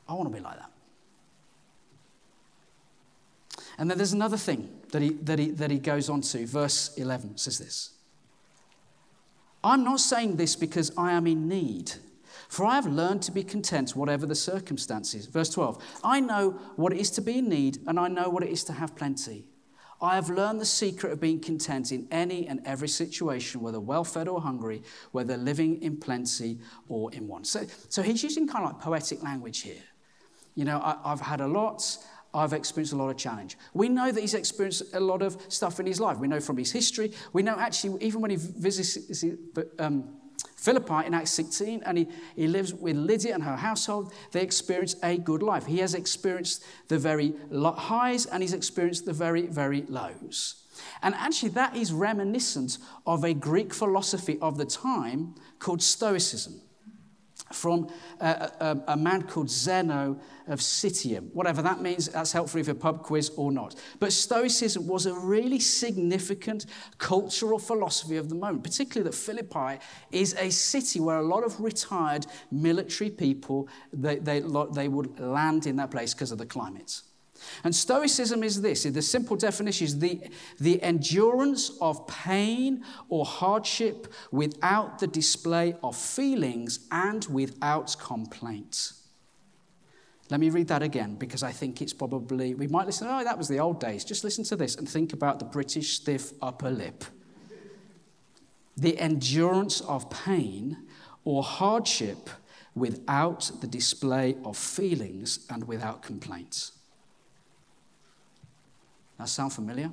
I 0.08 0.14
want 0.14 0.30
to 0.30 0.36
be 0.36 0.44
like 0.44 0.58
that. 0.58 0.73
And 3.78 3.90
then 3.90 3.98
there's 3.98 4.14
another 4.14 4.38
thing 4.38 4.70
that 4.92 5.02
he, 5.02 5.10
that 5.10 5.40
he, 5.40 5.52
that 5.52 5.72
he 5.72 5.80
goes 5.80 6.10
on 6.10 6.22
to. 6.22 6.46
Verse 6.46 6.96
11 6.98 7.38
says 7.38 7.60
this 7.60 7.94
I'm 9.64 9.84
not 9.84 10.00
saying 10.00 10.36
this 10.36 10.56
because 10.56 10.92
I 10.98 11.14
am 11.14 11.26
in 11.26 11.48
need, 11.48 11.94
for 12.50 12.66
I 12.66 12.76
have 12.76 12.86
learned 12.86 13.22
to 13.24 13.32
be 13.32 13.44
content 13.44 13.96
whatever 13.96 14.26
the 14.26 14.36
circumstances. 14.36 15.26
Verse 15.26 15.50
12 15.50 15.82
I 16.04 16.20
know 16.20 16.52
what 16.76 16.94
it 16.94 17.00
is 17.00 17.10
to 17.12 17.22
be 17.22 17.40
in 17.40 17.50
need, 17.50 17.80
and 17.88 18.00
I 18.00 18.08
know 18.08 18.30
what 18.30 18.44
it 18.44 18.50
is 18.50 18.64
to 18.66 18.74
have 18.74 18.96
plenty. 18.96 19.48
I 20.02 20.16
have 20.16 20.30
learned 20.30 20.60
the 20.60 20.66
secret 20.66 21.14
of 21.14 21.22
being 21.22 21.40
content 21.40 21.94
in 21.94 22.10
any 22.12 22.46
and 22.46 22.60
every 22.66 22.90
situation, 22.90 23.62
whether 23.62 23.80
well 23.80 24.04
fed 24.04 24.28
or 24.28 24.42
hungry, 24.42 24.84
whether 25.14 25.38
living 25.38 25.82
in 25.82 25.96
plenty 25.96 26.60
or 26.90 27.10
in 27.14 27.26
want. 27.26 27.48
So, 27.48 27.66
so 27.88 28.02
he's 28.02 28.22
using 28.22 28.46
kind 28.46 28.66
of 28.66 28.74
like 28.74 28.82
poetic 28.82 29.24
language 29.24 29.62
here. 29.62 29.82
You 30.56 30.66
know, 30.66 30.82
I, 30.84 31.10
have 31.10 31.22
had 31.22 31.40
a 31.40 31.48
lot, 31.48 31.98
I've 32.34 32.54
experienced 32.54 32.94
a 32.94 32.96
lot 32.96 33.10
of 33.10 33.18
challenge. 33.18 33.58
We 33.74 33.90
know 33.90 34.12
that 34.12 34.20
he's 34.20 34.34
experienced 34.34 34.84
a 34.94 35.00
lot 35.00 35.22
of 35.22 35.38
stuff 35.50 35.80
in 35.80 35.86
his 35.86 36.00
life. 36.00 36.18
We 36.18 36.28
know 36.28 36.40
from 36.40 36.58
his 36.58 36.72
history. 36.72 37.12
We 37.32 37.44
know 37.44 37.56
actually, 37.58 38.04
even 38.04 38.22
when 38.22 38.32
he 38.32 38.38
visits 38.38 39.24
um, 39.78 40.16
Philippi 40.56 41.06
in 41.06 41.14
Acts 41.14 41.32
16 41.32 41.84
and 41.86 41.98
he, 41.98 42.08
he 42.36 42.48
lives 42.48 42.74
with 42.74 42.96
Lydia 42.96 43.34
and 43.36 43.44
her 43.44 43.56
household, 43.56 44.14
they 44.32 44.42
experience 44.42 44.96
a 45.04 45.18
good 45.18 45.44
life. 45.44 45.66
He 45.66 45.80
has 45.80 45.94
experienced 45.94 46.64
the 46.88 46.98
very 46.98 47.34
highs 47.52 48.26
and 48.26 48.42
he's 48.42 48.54
experienced 48.54 49.06
the 49.06 49.14
very, 49.14 49.46
very 49.48 49.84
lows. 49.84 50.64
And 51.04 51.14
actually, 51.16 51.50
that 51.50 51.76
is 51.76 51.94
reminiscent 51.94 52.80
of 53.06 53.24
a 53.24 53.34
Greek 53.34 53.74
philosophy 53.74 54.40
of 54.42 54.58
the 54.58 54.66
time 54.66 55.36
called 55.60 55.84
Stoicism 55.84 56.62
from 57.54 57.90
a, 58.20 58.52
a, 58.60 58.84
a, 58.90 58.98
man 58.98 59.24
called 59.24 59.50
Zeno 59.50 60.20
of 60.48 60.60
Citium. 60.60 61.32
Whatever 61.34 61.62
that 61.62 61.82
means, 61.82 62.08
that's 62.10 62.32
helpful 62.32 62.60
if 62.60 62.68
a 62.68 62.76
pub 62.76 63.04
quiz 63.04 63.32
or 63.38 63.52
not. 63.52 63.76
But 64.00 64.12
Stoicism 64.14 64.88
was 64.88 65.06
a 65.06 65.14
really 65.14 65.60
significant 65.60 66.66
cultural 66.98 67.60
philosophy 67.60 68.18
of 68.18 68.30
the 68.30 68.36
moment, 68.36 68.64
particularly 68.64 69.10
that 69.10 69.16
Philippi 69.16 69.84
is 70.12 70.36
a 70.36 70.50
city 70.50 71.00
where 71.00 71.18
a 71.18 71.24
lot 71.24 71.44
of 71.44 71.60
retired 71.60 72.26
military 72.52 73.10
people, 73.10 73.68
they, 73.92 74.18
they, 74.18 74.42
they 74.74 74.88
would 74.88 75.20
land 75.20 75.68
in 75.68 75.76
that 75.78 75.92
place 75.92 76.14
because 76.14 76.32
of 76.32 76.38
the 76.38 76.46
climate. 76.46 77.02
And 77.64 77.76
Stoicism 77.76 78.44
is 78.44 78.62
this 78.62 78.84
the 78.84 79.02
simple 79.02 79.36
definition 79.36 79.86
is 79.86 80.00
the, 80.00 80.20
the 80.60 80.82
endurance 80.82 81.72
of 81.82 82.08
pain 82.08 82.84
or 83.10 83.26
hardship 83.26 84.14
without 84.32 85.00
the 85.00 85.08
display 85.08 85.76
of 85.84 85.96
feelings 85.96 86.88
and 86.92 87.26
without 87.26 87.96
complaint. 88.00 88.94
Let 90.30 90.40
me 90.40 90.50
read 90.50 90.68
that 90.70 90.82
again 90.82 91.16
because 91.16 91.44
I 91.44 91.52
think 91.52 91.82
it's 91.82 91.94
probably, 91.94 92.56
we 92.56 92.68
might 92.68 92.86
listen, 92.86 93.08
oh, 93.10 93.24
that 93.24 93.38
was 93.38 93.48
the 93.48 93.60
old 93.60 93.80
days. 93.80 94.04
Just 94.06 94.24
listen 94.24 94.44
to 94.46 94.56
this 94.56 94.76
and 94.76 94.88
think 94.88 95.14
about 95.14 95.40
the 95.40 95.46
British 95.46 95.98
stiff 95.98 96.32
upper 96.42 96.70
lip. 96.70 97.04
The 98.78 98.98
endurance 98.98 99.82
of 99.82 100.10
pain 100.10 100.78
or 101.24 101.44
hardship 101.44 102.30
without 102.74 103.52
the 103.62 103.68
display 103.68 104.36
of 104.44 104.58
feelings 104.58 105.46
and 105.50 105.68
without 105.68 106.02
complaints. 106.02 106.72
That 109.24 109.30
sound 109.30 109.54
familiar? 109.54 109.90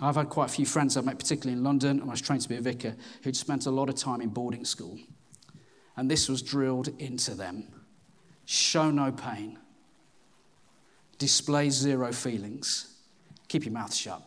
I've 0.00 0.14
had 0.14 0.30
quite 0.30 0.46
a 0.46 0.52
few 0.52 0.64
friends 0.64 0.96
I've 0.96 1.04
met, 1.04 1.18
particularly 1.18 1.58
in 1.58 1.62
London, 1.62 2.00
and 2.00 2.08
I 2.08 2.12
was 2.12 2.22
trained 2.22 2.40
to 2.40 2.48
be 2.48 2.56
a 2.56 2.60
vicar, 2.62 2.96
who'd 3.22 3.36
spent 3.36 3.66
a 3.66 3.70
lot 3.70 3.90
of 3.90 3.96
time 3.96 4.22
in 4.22 4.30
boarding 4.30 4.64
school. 4.64 4.98
And 5.94 6.10
this 6.10 6.26
was 6.26 6.40
drilled 6.40 6.88
into 6.98 7.34
them 7.34 7.68
show 8.46 8.90
no 8.90 9.12
pain, 9.12 9.58
display 11.18 11.68
zero 11.68 12.12
feelings, 12.12 12.96
keep 13.48 13.66
your 13.66 13.74
mouth 13.74 13.94
shut. 13.94 14.22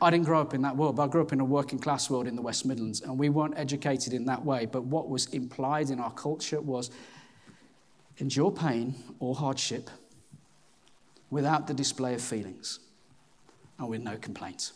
I 0.00 0.08
didn't 0.08 0.24
grow 0.24 0.40
up 0.40 0.54
in 0.54 0.62
that 0.62 0.78
world, 0.78 0.96
but 0.96 1.02
I 1.02 1.08
grew 1.08 1.20
up 1.20 1.34
in 1.34 1.40
a 1.40 1.44
working 1.44 1.78
class 1.78 2.08
world 2.08 2.26
in 2.26 2.36
the 2.36 2.42
West 2.42 2.64
Midlands, 2.64 3.02
and 3.02 3.18
we 3.18 3.28
weren't 3.28 3.58
educated 3.58 4.14
in 4.14 4.24
that 4.24 4.42
way. 4.42 4.64
But 4.64 4.84
what 4.84 5.10
was 5.10 5.26
implied 5.26 5.90
in 5.90 6.00
our 6.00 6.12
culture 6.12 6.62
was 6.62 6.90
endure 8.16 8.50
pain 8.50 8.94
or 9.18 9.34
hardship 9.34 9.90
without 11.30 11.66
the 11.66 11.74
display 11.74 12.14
of 12.14 12.20
feelings 12.20 12.80
and 13.78 13.88
with 13.88 14.02
no 14.02 14.16
complaints. 14.16 14.72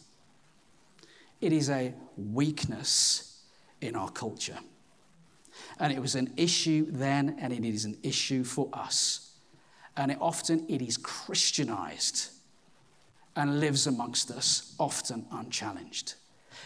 It 1.40 1.52
is 1.52 1.68
a 1.68 1.92
weakness 2.16 3.42
in 3.80 3.96
our 3.96 4.10
culture. 4.10 4.58
And 5.78 5.92
it 5.92 6.00
was 6.00 6.14
an 6.14 6.32
issue 6.36 6.86
then, 6.90 7.36
and 7.38 7.52
it 7.52 7.64
is 7.64 7.84
an 7.84 7.98
issue 8.02 8.44
for 8.44 8.68
us. 8.72 9.32
And 9.96 10.10
it, 10.12 10.18
often 10.20 10.64
it 10.68 10.82
is 10.82 10.96
Christianized 10.96 12.30
and 13.36 13.60
lives 13.60 13.86
amongst 13.86 14.30
us, 14.30 14.74
often 14.78 15.26
unchallenged. 15.30 16.14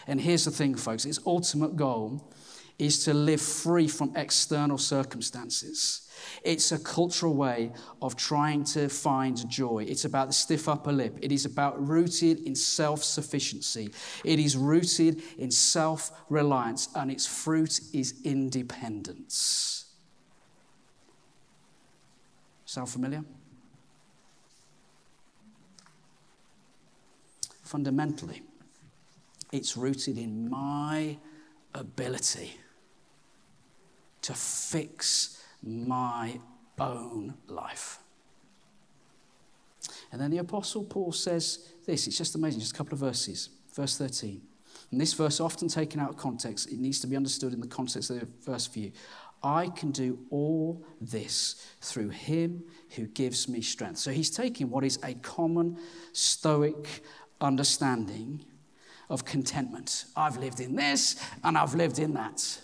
And 0.07 0.21
here's 0.21 0.45
the 0.45 0.51
thing, 0.51 0.75
folks 0.75 1.05
its 1.05 1.19
ultimate 1.25 1.75
goal 1.75 2.31
is 2.79 3.03
to 3.03 3.13
live 3.13 3.41
free 3.41 3.87
from 3.89 4.13
external 4.15 4.77
circumstances. 4.77 6.07
It's 6.43 6.71
a 6.71 6.79
cultural 6.79 7.35
way 7.35 7.73
of 8.01 8.15
trying 8.15 8.63
to 8.65 8.87
find 8.87 9.47
joy. 9.49 9.85
It's 9.87 10.05
about 10.05 10.27
the 10.27 10.33
stiff 10.33 10.67
upper 10.69 10.91
lip. 10.91 11.17
It 11.21 11.31
is 11.31 11.45
about 11.45 11.85
rooted 11.85 12.39
in 12.39 12.55
self 12.55 13.03
sufficiency. 13.03 13.91
It 14.23 14.39
is 14.39 14.55
rooted 14.55 15.21
in 15.37 15.51
self 15.51 16.11
reliance, 16.29 16.89
and 16.95 17.11
its 17.11 17.27
fruit 17.27 17.79
is 17.93 18.15
independence. 18.23 19.85
Sound 22.65 22.89
familiar? 22.89 23.23
Fundamentally, 27.63 28.41
it's 29.51 29.75
rooted 29.77 30.17
in 30.17 30.49
my 30.49 31.17
ability 31.73 32.53
to 34.21 34.33
fix 34.33 35.43
my 35.63 36.39
own 36.79 37.35
life. 37.47 37.99
And 40.11 40.19
then 40.19 40.31
the 40.31 40.37
Apostle 40.39 40.83
Paul 40.83 41.11
says 41.11 41.69
this 41.85 42.07
it's 42.07 42.17
just 42.17 42.35
amazing, 42.35 42.59
just 42.59 42.73
a 42.73 42.77
couple 42.77 42.93
of 42.93 42.99
verses. 42.99 43.49
Verse 43.73 43.97
13. 43.97 44.41
And 44.91 44.99
this 44.99 45.13
verse, 45.13 45.39
often 45.39 45.67
taken 45.67 45.99
out 45.99 46.09
of 46.09 46.17
context, 46.17 46.71
it 46.71 46.79
needs 46.79 46.99
to 47.01 47.07
be 47.07 47.15
understood 47.15 47.53
in 47.53 47.59
the 47.59 47.67
context 47.67 48.09
of 48.09 48.19
the 48.19 48.27
verse 48.43 48.69
you. 48.75 48.91
I 49.41 49.67
can 49.69 49.91
do 49.91 50.19
all 50.31 50.83
this 50.99 51.65
through 51.79 52.09
him 52.09 52.63
who 52.95 53.05
gives 53.07 53.47
me 53.47 53.61
strength. 53.61 53.99
So 53.99 54.11
he's 54.11 54.29
taking 54.29 54.69
what 54.69 54.83
is 54.83 54.99
a 55.03 55.13
common 55.15 55.77
Stoic 56.11 57.03
understanding 57.39 58.43
of 59.09 59.25
contentment. 59.25 60.05
I've 60.15 60.37
lived 60.37 60.59
in 60.59 60.75
this 60.75 61.23
and 61.43 61.57
I've 61.57 61.73
lived 61.73 61.99
in 61.99 62.13
that. 62.15 62.59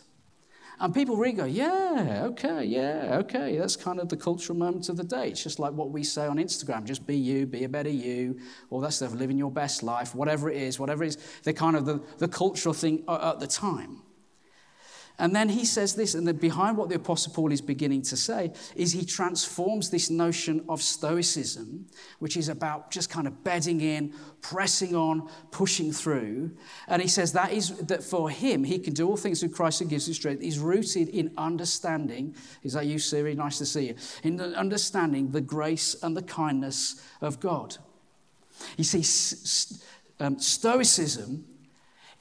And 0.79 0.93
people 0.93 1.15
really 1.15 1.33
go, 1.33 1.45
yeah, 1.45 2.23
okay, 2.25 2.65
yeah, 2.65 3.17
okay. 3.19 3.57
That's 3.57 3.75
kind 3.75 3.99
of 3.99 4.09
the 4.09 4.17
cultural 4.17 4.57
moment 4.57 4.89
of 4.89 4.97
the 4.97 5.03
day. 5.03 5.29
It's 5.29 5.43
just 5.43 5.59
like 5.59 5.73
what 5.73 5.91
we 5.91 6.03
say 6.03 6.25
on 6.25 6.37
Instagram 6.37 6.83
just 6.83 7.07
be 7.07 7.15
you, 7.15 7.45
be 7.45 7.63
a 7.63 7.69
better 7.69 7.89
you, 7.89 8.39
all 8.69 8.81
that 8.81 8.93
stuff, 8.93 9.13
living 9.13 9.37
your 9.37 9.51
best 9.51 9.83
life, 9.83 10.13
whatever 10.13 10.49
it 10.49 10.57
is, 10.57 10.79
whatever 10.79 11.03
it 11.03 11.07
is. 11.07 11.17
They're 11.43 11.53
kind 11.53 11.75
of 11.75 11.85
the, 11.85 12.01
the 12.17 12.27
cultural 12.27 12.73
thing 12.73 13.03
at 13.07 13.39
the 13.39 13.47
time. 13.47 14.01
And 15.17 15.35
then 15.35 15.49
he 15.49 15.65
says 15.65 15.95
this, 15.95 16.13
and 16.13 16.27
then 16.27 16.37
behind 16.37 16.77
what 16.77 16.89
the 16.89 16.95
Apostle 16.95 17.33
Paul 17.33 17.51
is 17.51 17.61
beginning 17.61 18.01
to 18.03 18.17
say 18.17 18.51
is 18.75 18.91
he 18.91 19.05
transforms 19.05 19.89
this 19.89 20.09
notion 20.09 20.65
of 20.67 20.81
Stoicism, 20.81 21.87
which 22.19 22.35
is 22.35 22.49
about 22.49 22.91
just 22.91 23.09
kind 23.09 23.25
of 23.25 23.43
bedding 23.43 23.81
in, 23.81 24.13
pressing 24.41 24.95
on, 24.95 25.29
pushing 25.51 25.91
through. 25.91 26.51
And 26.87 27.01
he 27.01 27.07
says 27.07 27.31
that 27.33 27.53
is 27.53 27.77
that 27.77 28.03
for 28.03 28.29
him, 28.29 28.63
he 28.63 28.77
can 28.77 28.93
do 28.93 29.07
all 29.07 29.17
things 29.17 29.39
through 29.39 29.49
Christ 29.49 29.79
who 29.79 29.85
gives 29.85 30.07
him 30.07 30.13
strength. 30.13 30.41
He's 30.41 30.59
rooted 30.59 31.09
in 31.09 31.31
understanding. 31.37 32.35
Is 32.63 32.73
that 32.73 32.85
you, 32.85 32.99
Siri? 32.99 33.35
Nice 33.35 33.57
to 33.59 33.65
see 33.65 33.87
you. 33.87 33.95
In 34.23 34.39
understanding 34.41 35.31
the 35.31 35.41
grace 35.41 35.95
and 36.03 36.15
the 36.15 36.23
kindness 36.23 37.01
of 37.21 37.39
God. 37.39 37.77
You 38.77 38.83
see, 38.83 39.03
um, 40.19 40.39
Stoicism 40.39 41.45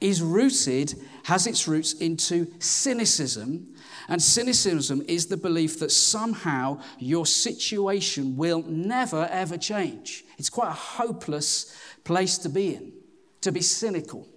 is 0.01 0.21
rooted, 0.21 0.93
has 1.23 1.47
its 1.47 1.67
roots 1.67 1.93
into 1.93 2.47
cynicism. 2.59 3.73
And 4.07 4.21
cynicism 4.21 5.01
is 5.07 5.27
the 5.27 5.37
belief 5.37 5.79
that 5.79 5.91
somehow 5.91 6.81
your 6.99 7.25
situation 7.25 8.37
will 8.37 8.63
never, 8.63 9.27
ever 9.31 9.57
change. 9.57 10.23
It's 10.37 10.49
quite 10.49 10.69
a 10.69 10.73
hopeless 10.73 11.75
place 12.03 12.37
to 12.39 12.49
be 12.49 12.75
in, 12.75 12.93
to 13.41 13.51
be 13.51 13.61
cynical. 13.61 14.27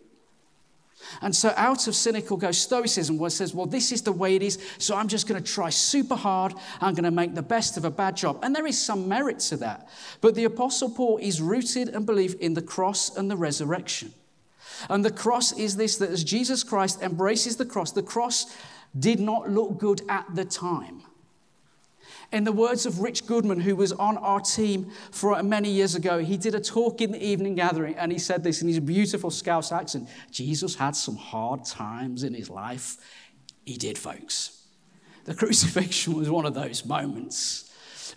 And 1.22 1.34
so 1.34 1.52
out 1.56 1.86
of 1.86 1.94
cynical 1.94 2.36
goes 2.36 2.58
stoicism, 2.58 3.18
where 3.18 3.28
it 3.28 3.32
says, 3.32 3.54
well, 3.54 3.66
this 3.66 3.92
is 3.92 4.02
the 4.02 4.12
way 4.12 4.36
it 4.36 4.42
is, 4.42 4.58
so 4.78 4.96
I'm 4.96 5.08
just 5.08 5.28
going 5.28 5.42
to 5.42 5.52
try 5.52 5.70
super 5.70 6.16
hard. 6.16 6.54
I'm 6.80 6.94
going 6.94 7.04
to 7.04 7.10
make 7.10 7.34
the 7.34 7.42
best 7.42 7.76
of 7.76 7.84
a 7.84 7.90
bad 7.90 8.16
job. 8.16 8.40
And 8.42 8.54
there 8.54 8.66
is 8.66 8.82
some 8.82 9.08
merit 9.08 9.38
to 9.40 9.56
that. 9.58 9.88
But 10.20 10.34
the 10.34 10.44
Apostle 10.44 10.90
Paul 10.90 11.18
is 11.18 11.40
rooted 11.40 11.88
and 11.90 12.04
believe 12.04 12.36
in 12.40 12.54
the 12.54 12.62
cross 12.62 13.16
and 13.16 13.30
the 13.30 13.36
resurrection. 13.36 14.12
And 14.88 15.04
the 15.04 15.10
cross 15.10 15.52
is 15.52 15.76
this 15.76 15.96
that 15.98 16.10
as 16.10 16.24
Jesus 16.24 16.62
Christ 16.62 17.02
embraces 17.02 17.56
the 17.56 17.66
cross, 17.66 17.92
the 17.92 18.02
cross 18.02 18.54
did 18.98 19.20
not 19.20 19.50
look 19.50 19.78
good 19.78 20.02
at 20.08 20.26
the 20.34 20.44
time. 20.44 21.02
In 22.30 22.44
the 22.44 22.52
words 22.52 22.84
of 22.84 23.00
Rich 23.00 23.26
Goodman, 23.26 23.60
who 23.60 23.74
was 23.74 23.92
on 23.92 24.18
our 24.18 24.40
team 24.40 24.90
for 25.10 25.42
many 25.42 25.70
years 25.70 25.94
ago, 25.94 26.18
he 26.18 26.36
did 26.36 26.54
a 26.54 26.60
talk 26.60 27.00
in 27.00 27.12
the 27.12 27.24
evening 27.24 27.54
gathering 27.54 27.94
and 27.94 28.12
he 28.12 28.18
said 28.18 28.44
this 28.44 28.60
in 28.60 28.68
his 28.68 28.80
beautiful 28.80 29.30
Scouse 29.30 29.72
accent 29.72 30.08
Jesus 30.30 30.74
had 30.74 30.94
some 30.94 31.16
hard 31.16 31.64
times 31.64 32.24
in 32.24 32.34
his 32.34 32.50
life. 32.50 32.98
He 33.64 33.76
did, 33.76 33.96
folks. 33.96 34.62
The 35.24 35.34
crucifixion 35.34 36.14
was 36.14 36.30
one 36.30 36.44
of 36.44 36.54
those 36.54 36.84
moments. 36.84 37.67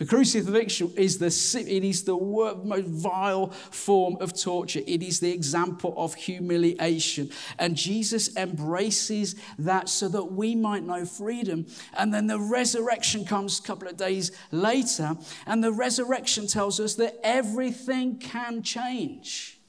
The 0.01 0.07
crucifixion 0.07 0.91
is 0.97 1.19
the, 1.19 1.27
it 1.69 1.83
is 1.83 2.05
the 2.05 2.17
most 2.17 2.87
vile 2.87 3.51
form 3.51 4.17
of 4.19 4.33
torture. 4.33 4.81
It 4.87 5.03
is 5.03 5.19
the 5.19 5.31
example 5.31 5.93
of 5.95 6.15
humiliation. 6.15 7.29
And 7.59 7.75
Jesus 7.75 8.35
embraces 8.35 9.35
that 9.59 9.89
so 9.89 10.07
that 10.07 10.23
we 10.23 10.55
might 10.55 10.81
know 10.81 11.05
freedom. 11.05 11.67
And 11.93 12.11
then 12.11 12.25
the 12.25 12.39
resurrection 12.39 13.25
comes 13.25 13.59
a 13.59 13.61
couple 13.61 13.87
of 13.87 13.95
days 13.95 14.31
later. 14.49 15.17
And 15.45 15.63
the 15.63 15.71
resurrection 15.71 16.47
tells 16.47 16.79
us 16.79 16.95
that 16.95 17.19
everything 17.23 18.17
can 18.17 18.63
change. 18.63 19.59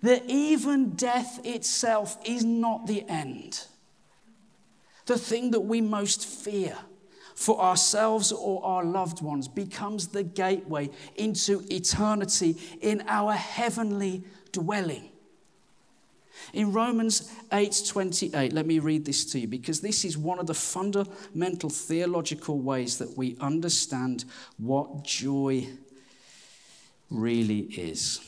That 0.00 0.22
even 0.28 0.90
death 0.90 1.44
itself 1.44 2.18
is 2.24 2.44
not 2.44 2.86
the 2.86 3.04
end. 3.08 3.66
The 5.06 5.18
thing 5.18 5.50
that 5.50 5.62
we 5.62 5.80
most 5.80 6.24
fear 6.24 6.78
for 7.40 7.58
ourselves 7.58 8.32
or 8.32 8.62
our 8.62 8.84
loved 8.84 9.22
ones 9.22 9.48
becomes 9.48 10.08
the 10.08 10.22
gateway 10.22 10.90
into 11.16 11.64
eternity 11.70 12.54
in 12.82 13.02
our 13.08 13.32
heavenly 13.32 14.22
dwelling. 14.52 15.10
In 16.52 16.70
Romans 16.70 17.32
8:28, 17.50 18.52
let 18.52 18.66
me 18.66 18.78
read 18.78 19.06
this 19.06 19.24
to 19.32 19.40
you 19.40 19.48
because 19.48 19.80
this 19.80 20.04
is 20.04 20.18
one 20.18 20.38
of 20.38 20.46
the 20.48 20.54
fundamental 20.54 21.70
theological 21.70 22.58
ways 22.58 22.98
that 22.98 23.16
we 23.16 23.38
understand 23.40 24.26
what 24.58 25.02
joy 25.02 25.66
really 27.08 27.60
is. 27.60 28.20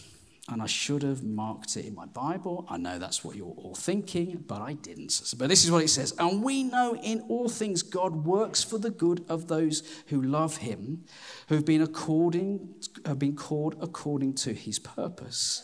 And 0.52 0.60
I 0.60 0.66
should 0.66 1.02
have 1.02 1.22
marked 1.24 1.76
it 1.78 1.86
in 1.86 1.94
my 1.94 2.04
Bible. 2.04 2.66
I 2.68 2.76
know 2.76 2.98
that's 2.98 3.24
what 3.24 3.36
you're 3.36 3.54
all 3.56 3.74
thinking, 3.74 4.44
but 4.46 4.60
I 4.60 4.74
didn't. 4.74 5.34
But 5.38 5.48
this 5.48 5.64
is 5.64 5.70
what 5.70 5.82
it 5.82 5.88
says. 5.88 6.14
And 6.18 6.42
we 6.42 6.62
know 6.62 6.94
in 6.94 7.22
all 7.22 7.48
things 7.48 7.82
God 7.82 8.26
works 8.26 8.62
for 8.62 8.76
the 8.76 8.90
good 8.90 9.24
of 9.30 9.48
those 9.48 9.82
who 10.08 10.20
love 10.20 10.58
him, 10.58 11.04
who've 11.48 11.64
been 11.64 11.80
according 11.80 12.74
have 13.06 13.18
been 13.18 13.34
called 13.34 13.76
according 13.80 14.34
to 14.34 14.52
his 14.52 14.78
purpose. 14.78 15.62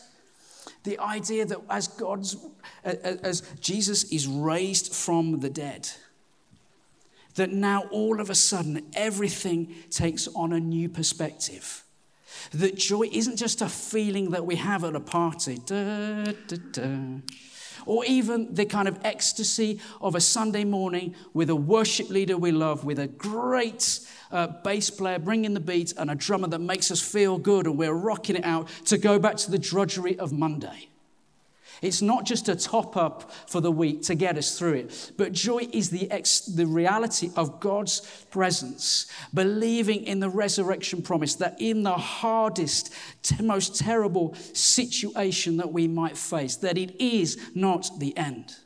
The 0.85 0.99
idea 0.99 1.45
that 1.45 1.59
as 1.69 1.89
God's 1.89 2.37
as 2.83 3.43
Jesus 3.61 4.05
is 4.05 4.27
raised 4.27 4.95
from 4.95 5.41
the 5.41 5.51
dead, 5.51 5.91
that 7.35 7.51
now 7.51 7.83
all 7.91 8.21
of 8.21 8.31
a 8.31 8.35
sudden 8.35 8.87
everything 8.95 9.75
takes 9.91 10.29
on 10.29 10.53
a 10.53 10.61
new 10.61 10.89
perspective 10.89 11.85
that 12.53 12.77
joy 12.77 13.09
isn't 13.13 13.37
just 13.37 13.63
a 13.63 13.69
feeling 13.69 14.31
that 14.31 14.47
we 14.47 14.57
have 14.57 14.85
at 14.85 14.95
a 14.95 15.01
party, 15.01 15.59
da, 15.65 16.25
da, 16.25 16.57
da. 16.73 17.21
or 17.87 18.05
even 18.05 18.55
the 18.55 18.65
kind 18.65 18.89
of 18.89 18.99
ecstasy 19.05 19.81
of 20.01 20.15
a 20.15 20.21
Sunday 20.21 20.65
morning 20.65 21.15
with 21.35 21.51
a 21.51 21.57
worship 21.57 22.09
leader 22.09 22.37
we 22.37 22.53
love, 22.53 22.85
with 22.85 22.99
a 22.99 23.07
great 23.07 24.01
uh, 24.31 24.47
bass 24.65 24.91
player 24.91 25.19
bringing 25.19 25.55
the 25.55 25.61
beat 25.61 25.93
and 25.97 26.11
a 26.11 26.15
drummer 26.15 26.49
that 26.49 26.61
makes 26.61 26.91
us 26.91 27.01
feel 27.01 27.39
good 27.39 27.67
and 27.67 27.79
we're 27.79 27.95
rocking 27.95 28.37
it 28.37 28.45
out 28.45 28.69
to 28.85 28.99
go 28.99 29.19
back 29.19 29.37
to 29.37 29.51
the 29.51 29.59
drudgery 29.59 30.19
of 30.19 30.33
Monday. 30.33 30.89
It's 31.81 32.03
not 32.03 32.25
just 32.25 32.49
a 32.49 32.57
top 32.57 32.97
up 32.97 33.31
for 33.47 33.61
the 33.61 33.71
week 33.71 34.03
to 34.03 34.15
get 34.15 34.37
us 34.37 34.59
through 34.59 34.75
it, 34.75 35.13
but 35.17 35.33
joy 35.33 35.69
is 35.73 35.91
the, 35.91 36.11
ex- 36.11 36.41
the 36.41 36.67
reality 36.67 37.31
of 37.37 37.61
God's 37.61 38.01
presence, 38.31 39.07
believing 39.33 40.05
in 40.05 40.21
the 40.21 40.29
resurrection 40.29 41.03
promise 41.03 41.37
that 41.37 41.61
in 41.61 41.85
the 41.85 41.97
hardest, 41.97 42.93
t- 43.23 43.43
most 43.43 43.79
terrible 43.79 44.35
situation 44.53 45.57
that 45.59 45.73
we 45.73 45.87
might 45.87 46.17
face, 46.17 46.57
that 46.57 46.77
it 46.77 47.01
is 47.01 47.39
not 47.55 47.89
the 47.99 48.17
end. 48.17 48.57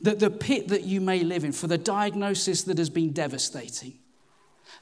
That 0.00 0.18
the 0.18 0.30
pit 0.30 0.68
that 0.68 0.84
you 0.84 1.00
may 1.00 1.22
live 1.22 1.44
in, 1.44 1.52
for 1.52 1.66
the 1.66 1.78
diagnosis 1.78 2.62
that 2.64 2.78
has 2.78 2.90
been 2.90 3.12
devastating, 3.12 3.94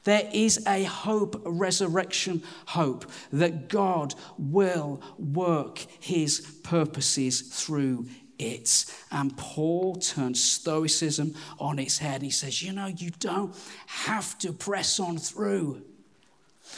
there 0.03 0.27
is 0.33 0.65
a 0.67 0.83
hope, 0.83 1.45
a 1.45 1.51
resurrection 1.51 2.41
hope, 2.67 3.05
that 3.31 3.69
God 3.69 4.15
will 4.37 5.01
work 5.17 5.85
his 5.99 6.41
purposes 6.63 7.41
through 7.41 8.07
it. 8.39 8.85
And 9.11 9.37
Paul 9.37 9.95
turns 9.95 10.43
Stoicism 10.43 11.35
on 11.59 11.77
its 11.77 11.99
head. 11.99 12.23
He 12.23 12.31
says, 12.31 12.63
You 12.63 12.73
know, 12.73 12.87
you 12.87 13.11
don't 13.19 13.55
have 13.85 14.37
to 14.39 14.51
press 14.51 14.99
on 14.99 15.17
through. 15.17 15.83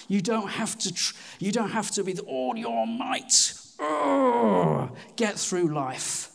You 0.08 0.22
don't 0.22 0.50
have 0.50 0.78
to, 0.80 0.94
tr- 0.94 1.16
you 1.40 1.52
don't 1.52 1.72
have 1.72 1.92
to, 1.92 2.04
with 2.04 2.20
all 2.28 2.58
your 2.58 2.86
might, 2.86 3.54
get 5.16 5.40
through 5.40 5.74
life. 5.74 6.30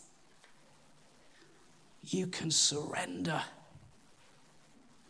you 2.01 2.25
can 2.25 2.49
surrender 2.49 3.43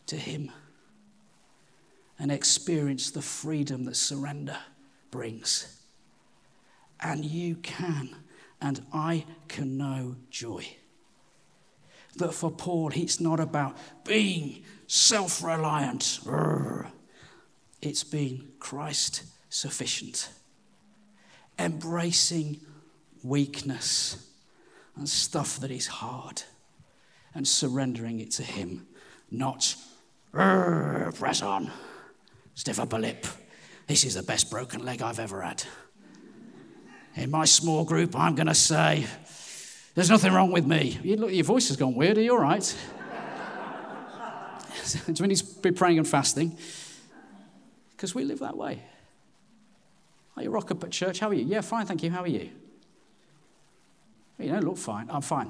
to 0.07 0.17
Him 0.17 0.51
and 2.19 2.32
experience 2.32 3.12
the 3.12 3.21
freedom 3.21 3.86
that 3.86 3.95
surrender 3.95 4.58
brings. 5.10 5.82
And 6.99 7.23
you 7.23 7.55
can, 7.55 8.10
and 8.62 8.86
I 8.93 9.25
can 9.47 9.77
know 9.77 10.17
joy. 10.29 10.67
That 12.17 12.34
for 12.34 12.51
Paul, 12.51 12.91
it's 12.93 13.21
not 13.21 13.39
about 13.39 13.77
being 14.03 14.63
self 14.88 15.41
reliant, 15.41 16.19
it's 17.82 18.03
being 18.03 18.49
Christ 18.60 19.23
sufficient, 19.49 20.29
embracing 21.58 22.60
weakness 23.23 24.27
and 24.95 25.08
stuff 25.08 25.60
that 25.60 25.71
is 25.71 25.88
hard 25.88 26.43
and 27.34 27.47
surrendering 27.47 28.19
it 28.19 28.32
to 28.32 28.43
Him, 28.43 28.88
not 29.32 29.75
press 30.32 31.41
on, 31.41 31.71
stiff 32.60 32.78
upper 32.78 33.00
lip. 33.00 33.26
This 33.88 34.04
is 34.04 34.15
the 34.15 34.24
best 34.24 34.52
broken 34.52 34.84
leg 34.84 35.02
I've 35.02 35.19
ever 35.19 35.41
had. 35.41 35.63
In 37.15 37.32
my 37.32 37.45
small 37.45 37.86
group, 37.86 38.17
I'm 38.17 38.36
going 38.36 38.48
to 38.48 38.54
say, 38.54 39.06
There's 39.95 40.10
nothing 40.10 40.34
wrong 40.34 40.52
with 40.52 40.67
me. 40.67 41.00
You 41.02 41.15
look, 41.15 41.32
your 41.32 41.45
voice 41.45 41.69
has 41.69 41.78
gone 41.78 41.95
weird. 41.95 42.17
Are 42.17 42.22
you 42.22 42.34
all 42.34 42.41
right? 42.41 42.76
Do 45.06 45.24
we 45.24 45.28
need 45.28 45.38
to 45.38 45.45
be 45.62 45.72
praying 45.72 46.00
and 46.00 46.08
fasting? 46.08 46.58
Because 47.91 48.13
we 48.13 48.26
live 48.26 48.39
that 48.39 48.58
way. 48.58 48.82
Are 50.36 50.43
you 50.43 50.50
rock 50.50 50.69
up 50.69 50.84
at 50.84 50.91
church? 50.91 51.22
How 51.22 51.30
are 51.30 51.34
you? 51.34 51.45
Yeah, 51.45 51.62
fine, 51.62 51.86
thank 51.86 52.04
you. 52.04 52.12
How 52.12 52.24
are 52.24 52.28
you? 52.28 52.50
You 54.38 54.50
don't 54.50 54.65
look 54.65 54.78
fine. 54.78 55.08
I'm 55.10 55.22
fine. 55.22 55.50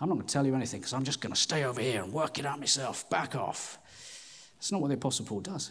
I'm 0.00 0.08
not 0.08 0.14
going 0.14 0.26
to 0.26 0.32
tell 0.32 0.46
you 0.46 0.54
anything 0.54 0.80
because 0.80 0.92
I'm 0.92 1.04
just 1.04 1.20
going 1.20 1.34
to 1.34 1.40
stay 1.40 1.64
over 1.64 1.80
here 1.80 2.04
and 2.04 2.12
work 2.12 2.38
it 2.38 2.46
out 2.46 2.60
myself. 2.60 3.10
Back 3.10 3.34
off. 3.34 3.80
That's 4.56 4.72
not 4.72 4.80
what 4.80 4.88
the 4.88 4.94
Apostle 4.94 5.26
Paul 5.26 5.40
does. 5.40 5.70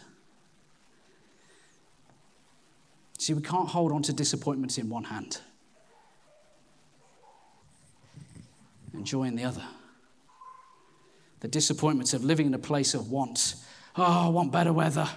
See, 3.18 3.34
we 3.34 3.42
can't 3.42 3.68
hold 3.68 3.92
on 3.92 4.02
to 4.02 4.12
disappointments 4.12 4.78
in 4.78 4.88
one 4.88 5.04
hand 5.04 5.40
and 8.92 9.04
joy 9.04 9.24
in 9.24 9.36
the 9.36 9.44
other. 9.44 9.64
The 11.40 11.48
disappointments 11.48 12.14
of 12.14 12.24
living 12.24 12.46
in 12.46 12.54
a 12.54 12.58
place 12.58 12.94
of 12.94 13.10
want. 13.10 13.56
Oh, 13.96 14.26
I 14.26 14.28
want 14.28 14.52
better 14.52 14.72
weather. 14.72 15.08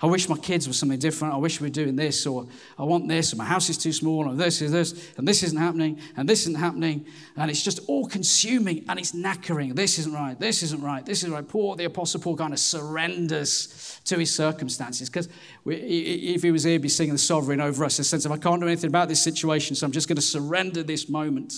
I 0.00 0.06
wish 0.06 0.28
my 0.28 0.36
kids 0.36 0.66
were 0.68 0.72
something 0.72 0.98
different. 0.98 1.34
I 1.34 1.38
wish 1.38 1.60
we 1.60 1.66
were 1.66 1.72
doing 1.72 1.96
this, 1.96 2.26
or 2.26 2.46
I 2.78 2.84
want 2.84 3.08
this, 3.08 3.32
or 3.32 3.36
my 3.36 3.44
house 3.44 3.68
is 3.68 3.76
too 3.76 3.92
small, 3.92 4.28
or 4.28 4.34
this 4.34 4.62
is 4.62 4.70
this, 4.70 5.12
and 5.16 5.26
this 5.26 5.42
isn't 5.42 5.58
happening, 5.58 6.00
and 6.16 6.28
this 6.28 6.42
isn't 6.42 6.58
happening. 6.58 7.06
And 7.36 7.50
it's 7.50 7.62
just 7.62 7.80
all 7.88 8.06
consuming 8.06 8.84
and 8.88 8.98
it's 8.98 9.12
knackering. 9.12 9.74
This 9.74 9.98
isn't 9.98 10.12
right, 10.12 10.38
this 10.38 10.62
isn't 10.62 10.82
right, 10.82 11.04
this 11.04 11.18
isn't 11.18 11.32
right. 11.32 11.46
Paul, 11.46 11.76
the 11.76 11.84
Apostle 11.84 12.20
Paul, 12.20 12.36
kind 12.36 12.52
of 12.52 12.58
surrenders 12.58 14.00
to 14.04 14.18
his 14.18 14.34
circumstances. 14.34 15.08
Because 15.08 15.28
if 15.66 16.42
he 16.42 16.50
was 16.50 16.64
here, 16.64 16.72
he'd 16.72 16.82
be 16.82 16.88
singing 16.88 17.14
the 17.14 17.18
sovereign 17.18 17.60
over 17.60 17.84
us, 17.84 17.98
a 17.98 18.04
sense 18.04 18.24
of, 18.24 18.32
I 18.32 18.38
can't 18.38 18.60
do 18.60 18.66
anything 18.66 18.88
about 18.88 19.08
this 19.08 19.22
situation, 19.22 19.74
so 19.74 19.86
I'm 19.86 19.92
just 19.92 20.08
going 20.08 20.16
to 20.16 20.22
surrender 20.22 20.82
this 20.82 21.08
moment. 21.08 21.54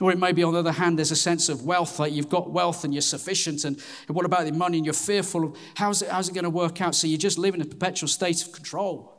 Or 0.00 0.10
it 0.10 0.18
may 0.18 0.32
be, 0.32 0.42
on 0.42 0.54
the 0.54 0.60
other 0.60 0.72
hand, 0.72 0.98
there's 0.98 1.10
a 1.10 1.16
sense 1.16 1.50
of 1.50 1.66
wealth, 1.66 1.98
like 1.98 2.12
you've 2.12 2.30
got 2.30 2.50
wealth 2.50 2.84
and 2.84 2.94
you're 2.94 3.02
sufficient. 3.02 3.64
And 3.64 3.80
what 4.08 4.24
about 4.24 4.46
the 4.46 4.52
money? 4.52 4.78
And 4.78 4.86
you're 4.86 4.94
fearful 4.94 5.44
of 5.44 5.56
how's 5.74 6.00
it, 6.00 6.08
how's 6.08 6.28
it 6.28 6.34
going 6.34 6.44
to 6.44 6.50
work 6.50 6.80
out? 6.80 6.94
So 6.94 7.06
you 7.06 7.18
just 7.18 7.38
live 7.38 7.54
in 7.54 7.60
a 7.60 7.66
perpetual 7.66 8.08
state 8.08 8.42
of 8.42 8.52
control. 8.52 9.16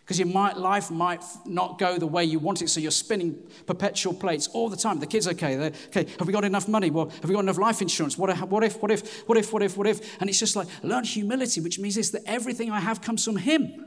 Because 0.00 0.20
your 0.20 0.28
life 0.28 0.88
might 0.88 1.24
not 1.46 1.80
go 1.80 1.98
the 1.98 2.06
way 2.06 2.24
you 2.24 2.38
want 2.38 2.62
it, 2.62 2.68
so 2.68 2.78
you're 2.78 2.92
spinning 2.92 3.42
perpetual 3.66 4.14
plates 4.14 4.46
all 4.48 4.68
the 4.68 4.76
time. 4.76 5.00
The 5.00 5.06
kids, 5.06 5.26
okay, 5.26 5.56
they're, 5.56 5.72
okay, 5.86 6.06
have 6.18 6.28
we 6.28 6.32
got 6.32 6.44
enough 6.44 6.68
money? 6.68 6.90
Well, 6.90 7.08
have 7.08 7.24
we 7.24 7.34
got 7.34 7.40
enough 7.40 7.58
life 7.58 7.82
insurance? 7.82 8.16
What 8.16 8.30
if, 8.30 8.40
what 8.42 8.62
if, 8.62 8.80
what 8.80 8.92
if, 8.92 9.22
what 9.26 9.36
if, 9.36 9.52
what 9.52 9.62
if, 9.64 9.76
what 9.76 9.86
if? 9.88 10.20
And 10.20 10.30
it's 10.30 10.38
just 10.38 10.54
like, 10.54 10.68
learn 10.84 11.02
humility, 11.02 11.60
which 11.60 11.80
means 11.80 11.96
this 11.96 12.10
that 12.10 12.22
everything 12.24 12.70
I 12.70 12.78
have 12.78 13.00
comes 13.00 13.24
from 13.24 13.36
Him. 13.36 13.85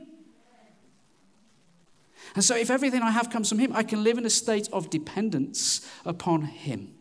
And 2.35 2.43
so, 2.43 2.55
if 2.55 2.69
everything 2.69 3.01
I 3.01 3.11
have 3.11 3.29
comes 3.29 3.49
from 3.49 3.59
Him, 3.59 3.71
I 3.75 3.83
can 3.83 4.03
live 4.03 4.17
in 4.17 4.25
a 4.25 4.29
state 4.29 4.69
of 4.71 4.89
dependence 4.89 5.89
upon 6.05 6.43
Him. 6.43 6.93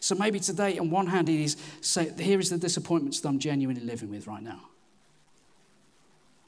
So, 0.00 0.14
maybe 0.14 0.40
today, 0.40 0.78
on 0.78 0.90
one 0.90 1.06
hand, 1.06 1.28
it 1.28 1.40
is 1.40 1.56
say, 1.80 2.12
here 2.18 2.38
is 2.38 2.50
the 2.50 2.58
disappointments 2.58 3.20
that 3.20 3.28
I'm 3.28 3.38
genuinely 3.38 3.82
living 3.82 4.10
with 4.10 4.26
right 4.26 4.42
now. 4.42 4.60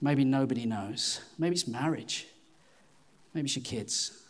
Maybe 0.00 0.24
nobody 0.24 0.64
knows. 0.64 1.20
Maybe 1.38 1.54
it's 1.54 1.66
marriage. 1.66 2.26
Maybe 3.34 3.46
it's 3.46 3.56
your 3.56 3.64
kids. 3.64 4.22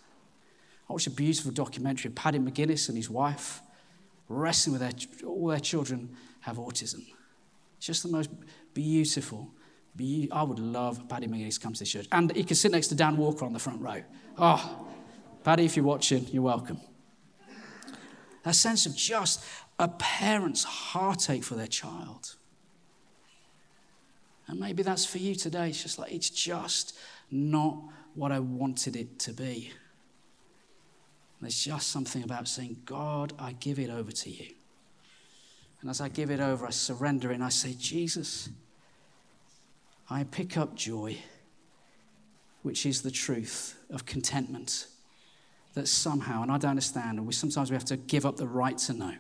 I 0.88 0.92
watched 0.92 1.06
a 1.06 1.10
beautiful 1.10 1.52
documentary 1.52 2.08
of 2.08 2.14
Paddy 2.14 2.38
McGuinness 2.38 2.88
and 2.88 2.96
his 2.96 3.10
wife 3.10 3.60
wrestling 4.28 4.78
with 4.78 4.80
their, 4.80 5.28
all 5.28 5.48
their 5.48 5.60
children 5.60 6.16
have 6.40 6.56
autism. 6.56 7.06
It's 7.76 7.86
just 7.86 8.02
the 8.02 8.08
most 8.08 8.30
beautiful 8.74 9.50
I 10.32 10.42
would 10.42 10.58
love 10.58 11.08
Paddy 11.08 11.26
McGuinness 11.26 11.54
to 11.54 11.61
come 11.61 11.72
to 11.72 11.78
this 11.80 11.90
church. 11.90 12.06
And 12.12 12.34
he 12.34 12.44
could 12.44 12.56
sit 12.56 12.72
next 12.72 12.88
to 12.88 12.94
Dan 12.94 13.16
Walker 13.16 13.44
on 13.44 13.52
the 13.52 13.58
front 13.58 13.80
row. 13.80 14.02
Oh, 14.37 14.87
Paddy, 15.44 15.64
if 15.64 15.76
you're 15.76 15.84
watching, 15.84 16.26
you're 16.30 16.42
welcome. 16.42 16.80
That 18.44 18.54
sense 18.54 18.87
of 18.87 18.94
just 18.94 19.44
a 19.78 19.88
parent's 19.88 20.64
heartache 20.64 21.44
for 21.44 21.54
their 21.54 21.66
child. 21.66 22.37
And 24.46 24.58
maybe 24.58 24.82
that's 24.82 25.04
for 25.04 25.18
you 25.18 25.34
today. 25.34 25.68
It's 25.68 25.82
just 25.82 25.98
like, 25.98 26.12
it's 26.12 26.30
just 26.30 26.96
not 27.30 27.78
what 28.14 28.32
I 28.32 28.40
wanted 28.40 28.96
it 28.96 29.18
to 29.20 29.32
be. 29.32 29.72
There's 31.40 31.62
just 31.62 31.90
something 31.90 32.24
about 32.24 32.48
saying, 32.48 32.78
God, 32.84 33.32
I 33.38 33.52
give 33.52 33.78
it 33.78 33.90
over 33.90 34.11
to 34.11 34.30
you. 34.30 34.46
And 35.80 35.90
as 35.90 36.00
I 36.00 36.08
give 36.08 36.30
it 36.30 36.40
over, 36.40 36.66
I 36.66 36.70
surrender 36.70 37.30
it 37.30 37.34
and 37.34 37.44
I 37.44 37.50
say, 37.50 37.74
Jesus, 37.78 38.48
I 40.11 40.25
pick 40.25 40.57
up 40.57 40.75
joy, 40.75 41.18
which 42.62 42.87
is 42.87 43.03
the 43.03 43.11
truth 43.11 43.79
of 43.90 44.07
contentment. 44.07 44.87
That 45.75 45.87
somehow, 45.87 46.42
and 46.42 46.51
I 46.51 46.59
don't 46.59 46.71
understand, 46.71 47.18
and 47.18 47.27
we, 47.27 47.33
sometimes 47.33 47.71
we 47.71 47.75
have 47.75 47.85
to 47.87 47.97
give 47.97 48.27
up 48.27 48.37
the 48.37 48.49
right 48.49 48.77
to 48.79 48.94
know. 48.94 49.14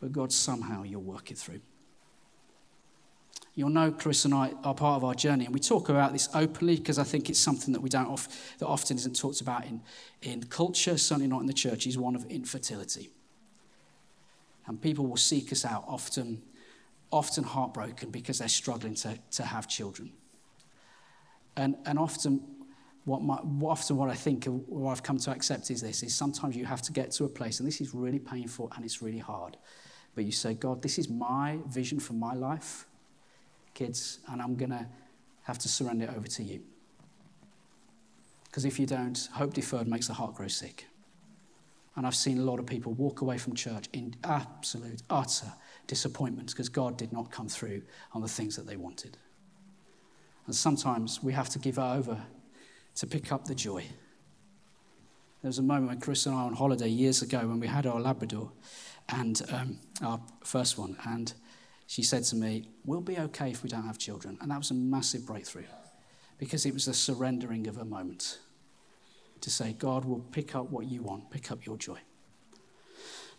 But 0.00 0.12
God, 0.12 0.30
somehow 0.30 0.82
you'll 0.82 1.02
work 1.02 1.30
it 1.30 1.38
through. 1.38 1.60
You'll 3.54 3.70
know 3.70 3.90
Chris 3.90 4.24
and 4.24 4.32
I 4.32 4.52
are 4.62 4.74
part 4.74 4.96
of 4.98 5.04
our 5.04 5.14
journey, 5.14 5.46
and 5.46 5.54
we 5.54 5.58
talk 5.58 5.88
about 5.88 6.12
this 6.12 6.28
openly 6.34 6.76
because 6.76 6.98
I 6.98 7.02
think 7.02 7.28
it's 7.28 7.40
something 7.40 7.72
that 7.72 7.80
we 7.80 7.88
don't 7.88 8.08
that 8.58 8.66
often 8.66 8.96
isn't 8.96 9.18
talked 9.18 9.40
about 9.40 9.64
in, 9.64 9.80
in 10.22 10.44
culture, 10.44 10.96
certainly 10.96 11.28
not 11.28 11.40
in 11.40 11.46
the 11.46 11.52
church, 11.52 11.86
is 11.86 11.98
one 11.98 12.14
of 12.14 12.24
infertility. 12.26 13.10
And 14.66 14.80
people 14.80 15.06
will 15.06 15.16
seek 15.16 15.50
us 15.50 15.64
out 15.64 15.84
often 15.88 16.42
often 17.10 17.44
heartbroken 17.44 18.10
because 18.10 18.38
they're 18.38 18.48
struggling 18.48 18.94
to, 18.94 19.18
to 19.32 19.42
have 19.42 19.68
children. 19.68 20.12
And, 21.56 21.76
and 21.84 21.98
often, 21.98 22.40
what 23.04 23.22
my, 23.22 23.38
often 23.62 23.96
what 23.96 24.10
I 24.10 24.14
think, 24.14 24.46
or 24.68 24.92
I've 24.92 25.02
come 25.02 25.18
to 25.18 25.30
accept 25.30 25.70
is 25.70 25.80
this, 25.80 26.02
is 26.02 26.14
sometimes 26.14 26.56
you 26.56 26.64
have 26.64 26.82
to 26.82 26.92
get 26.92 27.10
to 27.12 27.24
a 27.24 27.28
place, 27.28 27.58
and 27.58 27.66
this 27.66 27.80
is 27.80 27.94
really 27.94 28.18
painful 28.18 28.70
and 28.76 28.84
it's 28.84 29.02
really 29.02 29.18
hard, 29.18 29.56
but 30.14 30.24
you 30.24 30.32
say, 30.32 30.54
God, 30.54 30.82
this 30.82 30.98
is 30.98 31.08
my 31.08 31.58
vision 31.68 31.98
for 31.98 32.12
my 32.12 32.34
life, 32.34 32.86
kids, 33.74 34.20
and 34.30 34.40
I'm 34.40 34.54
going 34.56 34.70
to 34.70 34.86
have 35.42 35.58
to 35.58 35.68
surrender 35.68 36.04
it 36.04 36.16
over 36.16 36.26
to 36.26 36.42
you. 36.42 36.60
Because 38.44 38.64
if 38.64 38.78
you 38.78 38.86
don't, 38.86 39.28
hope 39.32 39.54
deferred 39.54 39.88
makes 39.88 40.08
the 40.08 40.14
heart 40.14 40.34
grow 40.34 40.48
sick. 40.48 40.86
And 41.96 42.06
I've 42.06 42.14
seen 42.14 42.38
a 42.38 42.42
lot 42.42 42.58
of 42.58 42.66
people 42.66 42.92
walk 42.92 43.20
away 43.20 43.36
from 43.36 43.54
church 43.54 43.88
in 43.92 44.14
absolute, 44.24 45.02
utter 45.10 45.52
disappointments 45.86 46.52
because 46.52 46.68
God 46.68 46.96
did 46.96 47.12
not 47.12 47.30
come 47.30 47.48
through 47.48 47.82
on 48.12 48.22
the 48.22 48.28
things 48.28 48.56
that 48.56 48.66
they 48.66 48.76
wanted. 48.76 49.18
And 50.46 50.54
sometimes 50.54 51.22
we 51.22 51.32
have 51.32 51.48
to 51.50 51.58
give 51.58 51.78
over 51.78 52.20
to 52.96 53.06
pick 53.06 53.32
up 53.32 53.44
the 53.44 53.54
joy. 53.54 53.84
There 55.42 55.48
was 55.48 55.58
a 55.58 55.62
moment 55.62 55.88
when 55.88 56.00
Chris 56.00 56.26
and 56.26 56.34
I 56.34 56.42
were 56.42 56.48
on 56.48 56.54
holiday 56.54 56.88
years 56.88 57.22
ago 57.22 57.38
when 57.38 57.60
we 57.60 57.66
had 57.66 57.86
our 57.86 58.00
Labrador, 58.00 58.52
and 59.08 59.40
um, 59.50 59.78
our 60.02 60.20
first 60.44 60.78
one, 60.78 60.96
and 61.04 61.32
she 61.86 62.02
said 62.02 62.24
to 62.24 62.36
me, 62.36 62.68
We'll 62.84 63.00
be 63.00 63.18
okay 63.18 63.50
if 63.50 63.62
we 63.62 63.68
don't 63.68 63.86
have 63.86 63.98
children. 63.98 64.38
And 64.40 64.50
that 64.50 64.58
was 64.58 64.70
a 64.70 64.74
massive 64.74 65.26
breakthrough 65.26 65.64
because 66.38 66.64
it 66.66 66.72
was 66.72 66.88
a 66.88 66.94
surrendering 66.94 67.66
of 67.66 67.78
a 67.78 67.84
moment 67.84 68.38
to 69.42 69.50
say, 69.50 69.72
God 69.72 70.04
will 70.04 70.20
pick 70.32 70.54
up 70.54 70.70
what 70.70 70.86
you 70.86 71.02
want, 71.02 71.30
pick 71.30 71.50
up 71.50 71.64
your 71.66 71.76
joy. 71.76 71.98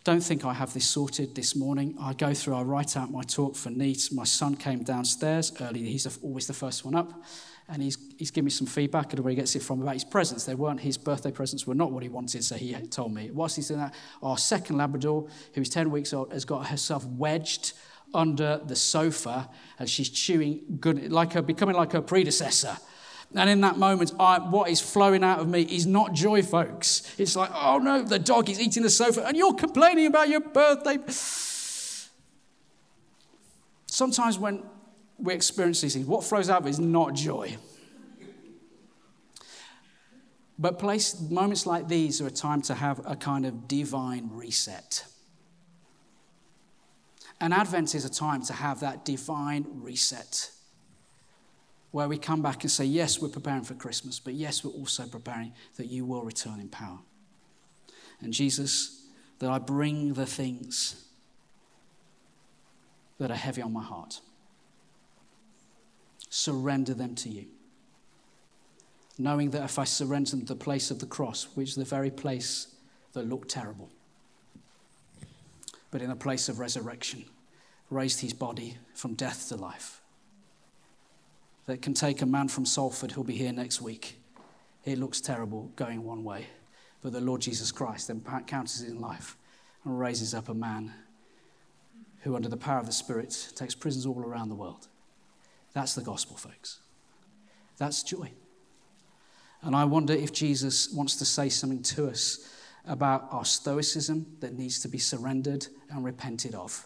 Don't 0.03 0.21
think 0.21 0.45
I 0.45 0.53
have 0.53 0.73
this 0.73 0.87
sorted 0.87 1.35
this 1.35 1.55
morning. 1.55 1.95
I 2.01 2.13
go 2.13 2.33
through, 2.33 2.55
I 2.55 2.63
write 2.63 2.97
out 2.97 3.11
my 3.11 3.21
talk 3.21 3.55
for 3.55 3.69
needs. 3.69 4.11
My 4.11 4.23
son 4.23 4.55
came 4.55 4.83
downstairs 4.83 5.53
early. 5.61 5.83
He's 5.83 6.07
always 6.23 6.47
the 6.47 6.53
first 6.53 6.83
one 6.83 6.95
up. 6.95 7.11
And 7.69 7.83
he's, 7.83 7.97
he's 8.17 8.31
given 8.31 8.45
me 8.45 8.51
some 8.51 8.65
feedback 8.65 9.13
and 9.13 9.23
where 9.23 9.29
he 9.29 9.35
gets 9.35 9.55
it 9.55 9.61
from 9.61 9.81
about 9.81 9.93
his 9.93 10.03
presents. 10.03 10.43
They 10.43 10.55
weren't 10.55 10.79
his 10.79 10.97
birthday 10.97 11.31
presents, 11.31 11.67
were 11.67 11.75
not 11.75 11.91
what 11.91 12.01
he 12.01 12.09
wanted, 12.09 12.43
so 12.43 12.55
he 12.55 12.73
told 12.87 13.13
me. 13.13 13.29
Whilst 13.29 13.55
he's 13.55 13.67
doing 13.67 13.79
that, 13.79 13.93
our 14.23 14.39
second 14.39 14.77
Labrador, 14.77 15.27
who's 15.53 15.69
10 15.69 15.91
weeks 15.91 16.13
old, 16.13 16.33
has 16.33 16.45
got 16.45 16.67
herself 16.67 17.05
wedged 17.05 17.73
under 18.13 18.59
the 18.65 18.75
sofa 18.75 19.49
and 19.77 19.87
she's 19.87 20.09
chewing 20.09 20.61
good, 20.79 21.11
like 21.11 21.33
her, 21.33 21.43
becoming 21.43 21.75
like 21.75 21.91
her 21.91 22.01
predecessor 22.01 22.75
And 23.33 23.49
in 23.49 23.61
that 23.61 23.77
moment, 23.77 24.11
I, 24.19 24.39
what 24.39 24.69
is 24.69 24.81
flowing 24.81 25.23
out 25.23 25.39
of 25.39 25.47
me 25.47 25.61
is 25.61 25.85
not 25.85 26.13
joy, 26.13 26.43
folks. 26.43 27.15
It's 27.17 27.35
like, 27.35 27.49
oh 27.53 27.77
no, 27.77 28.03
the 28.03 28.19
dog 28.19 28.49
is 28.49 28.59
eating 28.59 28.83
the 28.83 28.89
sofa 28.89 29.25
and 29.25 29.37
you're 29.37 29.53
complaining 29.53 30.07
about 30.07 30.27
your 30.27 30.41
birthday. 30.41 30.97
Sometimes 33.85 34.37
when 34.37 34.63
we 35.17 35.33
experience 35.33 35.79
these 35.81 35.93
things, 35.93 36.07
what 36.07 36.25
flows 36.25 36.49
out 36.49 36.61
of 36.61 36.67
it 36.67 36.71
is 36.71 36.79
not 36.79 37.13
joy. 37.13 37.55
But 40.59 40.77
place, 40.77 41.19
moments 41.21 41.65
like 41.65 41.87
these 41.87 42.21
are 42.21 42.27
a 42.27 42.31
time 42.31 42.61
to 42.63 42.73
have 42.73 43.01
a 43.05 43.15
kind 43.15 43.45
of 43.45 43.67
divine 43.67 44.29
reset. 44.31 45.05
And 47.39 47.53
Advent 47.53 47.95
is 47.95 48.05
a 48.05 48.09
time 48.09 48.43
to 48.43 48.53
have 48.53 48.81
that 48.81 49.05
divine 49.05 49.65
reset 49.73 50.51
where 51.91 52.07
we 52.07 52.17
come 52.17 52.41
back 52.41 52.63
and 52.63 52.71
say, 52.71 52.85
Yes, 52.85 53.21
we're 53.21 53.29
preparing 53.29 53.63
for 53.63 53.73
Christmas, 53.73 54.19
but 54.19 54.33
yes, 54.33 54.63
we're 54.63 54.71
also 54.71 55.05
preparing 55.05 55.53
that 55.77 55.87
you 55.87 56.05
will 56.05 56.23
return 56.23 56.59
in 56.59 56.69
power. 56.69 56.99
And 58.21 58.33
Jesus, 58.33 59.05
that 59.39 59.49
I 59.49 59.59
bring 59.59 60.13
the 60.13 60.25
things 60.25 61.05
that 63.17 63.31
are 63.31 63.35
heavy 63.35 63.61
on 63.61 63.73
my 63.73 63.83
heart, 63.83 64.21
surrender 66.29 66.93
them 66.93 67.15
to 67.15 67.29
you 67.29 67.45
knowing 69.21 69.51
that 69.51 69.63
if 69.63 69.77
I 69.77 69.83
surrender 69.83 70.31
them 70.31 70.41
to 70.41 70.47
the 70.47 70.55
place 70.55 70.91
of 70.91 70.99
the 70.99 71.05
cross, 71.05 71.47
which 71.55 71.69
is 71.69 71.75
the 71.75 71.85
very 71.85 72.09
place 72.09 72.67
that 73.13 73.29
looked 73.29 73.49
terrible, 73.49 73.89
but 75.91 76.01
in 76.01 76.09
a 76.09 76.15
place 76.15 76.49
of 76.49 76.59
resurrection, 76.59 77.25
raised 77.89 78.21
his 78.21 78.33
body 78.33 78.77
from 78.93 79.13
death 79.13 79.49
to 79.49 79.55
life, 79.55 80.00
that 81.71 81.81
can 81.81 81.93
take 81.93 82.21
a 82.21 82.25
man 82.25 82.49
from 82.49 82.65
Salford 82.65 83.13
who'll 83.13 83.23
be 83.23 83.33
here 83.33 83.53
next 83.53 83.81
week. 83.81 84.17
It 84.83 84.97
looks 84.97 85.21
terrible 85.21 85.71
going 85.77 86.03
one 86.03 86.21
way, 86.25 86.47
but 87.01 87.13
the 87.13 87.21
Lord 87.21 87.39
Jesus 87.39 87.71
Christ 87.71 88.09
then 88.09 88.21
counters 88.45 88.81
it 88.81 88.89
in 88.89 88.99
life 88.99 89.37
and 89.85 89.97
raises 89.97 90.33
up 90.33 90.49
a 90.49 90.53
man 90.53 90.91
who, 92.23 92.35
under 92.35 92.49
the 92.49 92.57
power 92.57 92.79
of 92.79 92.87
the 92.87 92.91
Spirit, 92.91 93.53
takes 93.55 93.73
prisons 93.73 94.05
all 94.05 94.19
around 94.19 94.49
the 94.49 94.55
world. 94.55 94.89
That's 95.71 95.95
the 95.95 96.01
gospel, 96.01 96.35
folks. 96.35 96.79
That's 97.77 98.03
joy. 98.03 98.33
And 99.61 99.73
I 99.73 99.85
wonder 99.85 100.11
if 100.11 100.33
Jesus 100.33 100.91
wants 100.91 101.15
to 101.19 101.25
say 101.25 101.47
something 101.47 101.83
to 101.83 102.09
us 102.09 102.53
about 102.85 103.29
our 103.31 103.45
stoicism 103.45 104.25
that 104.41 104.57
needs 104.57 104.81
to 104.81 104.89
be 104.89 104.97
surrendered 104.97 105.67
and 105.89 106.03
repented 106.03 106.53
of. 106.53 106.85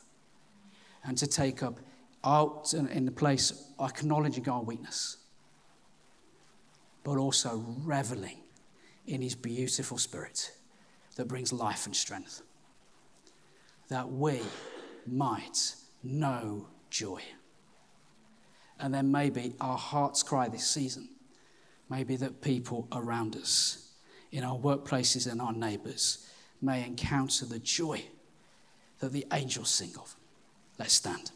And 1.03 1.17
to 1.17 1.25
take 1.25 1.63
up 1.63 1.79
out 2.25 2.73
in 2.73 3.05
the 3.05 3.11
place 3.11 3.71
acknowledging 3.79 4.47
our 4.49 4.63
weakness, 4.63 5.17
but 7.03 7.17
also 7.17 7.63
reveling 7.83 8.41
in 9.05 9.21
his 9.21 9.35
beautiful 9.35 9.97
spirit 9.97 10.51
that 11.15 11.27
brings 11.27 11.53
life 11.53 11.85
and 11.85 11.95
strength. 11.95 12.41
That 13.89 14.11
we 14.11 14.41
might 15.05 15.75
know 16.03 16.67
joy. 16.89 17.21
And 18.79 18.93
then 18.93 19.11
maybe 19.11 19.53
our 19.61 19.77
heart's 19.77 20.23
cry 20.23 20.49
this 20.49 20.67
season 20.67 21.09
Maybe 21.89 22.15
that 22.17 22.41
people 22.41 22.87
around 22.91 23.35
us, 23.35 23.91
in 24.31 24.43
our 24.43 24.57
workplaces 24.57 25.31
and 25.31 25.39
our 25.39 25.53
neighbors, 25.53 26.27
may 26.61 26.83
encounter 26.83 27.45
the 27.45 27.59
joy 27.59 28.03
that 28.99 29.11
the 29.11 29.25
angels 29.31 29.69
sing 29.69 29.91
of. 29.99 30.15
Let's 30.79 30.93
stand. 30.93 31.31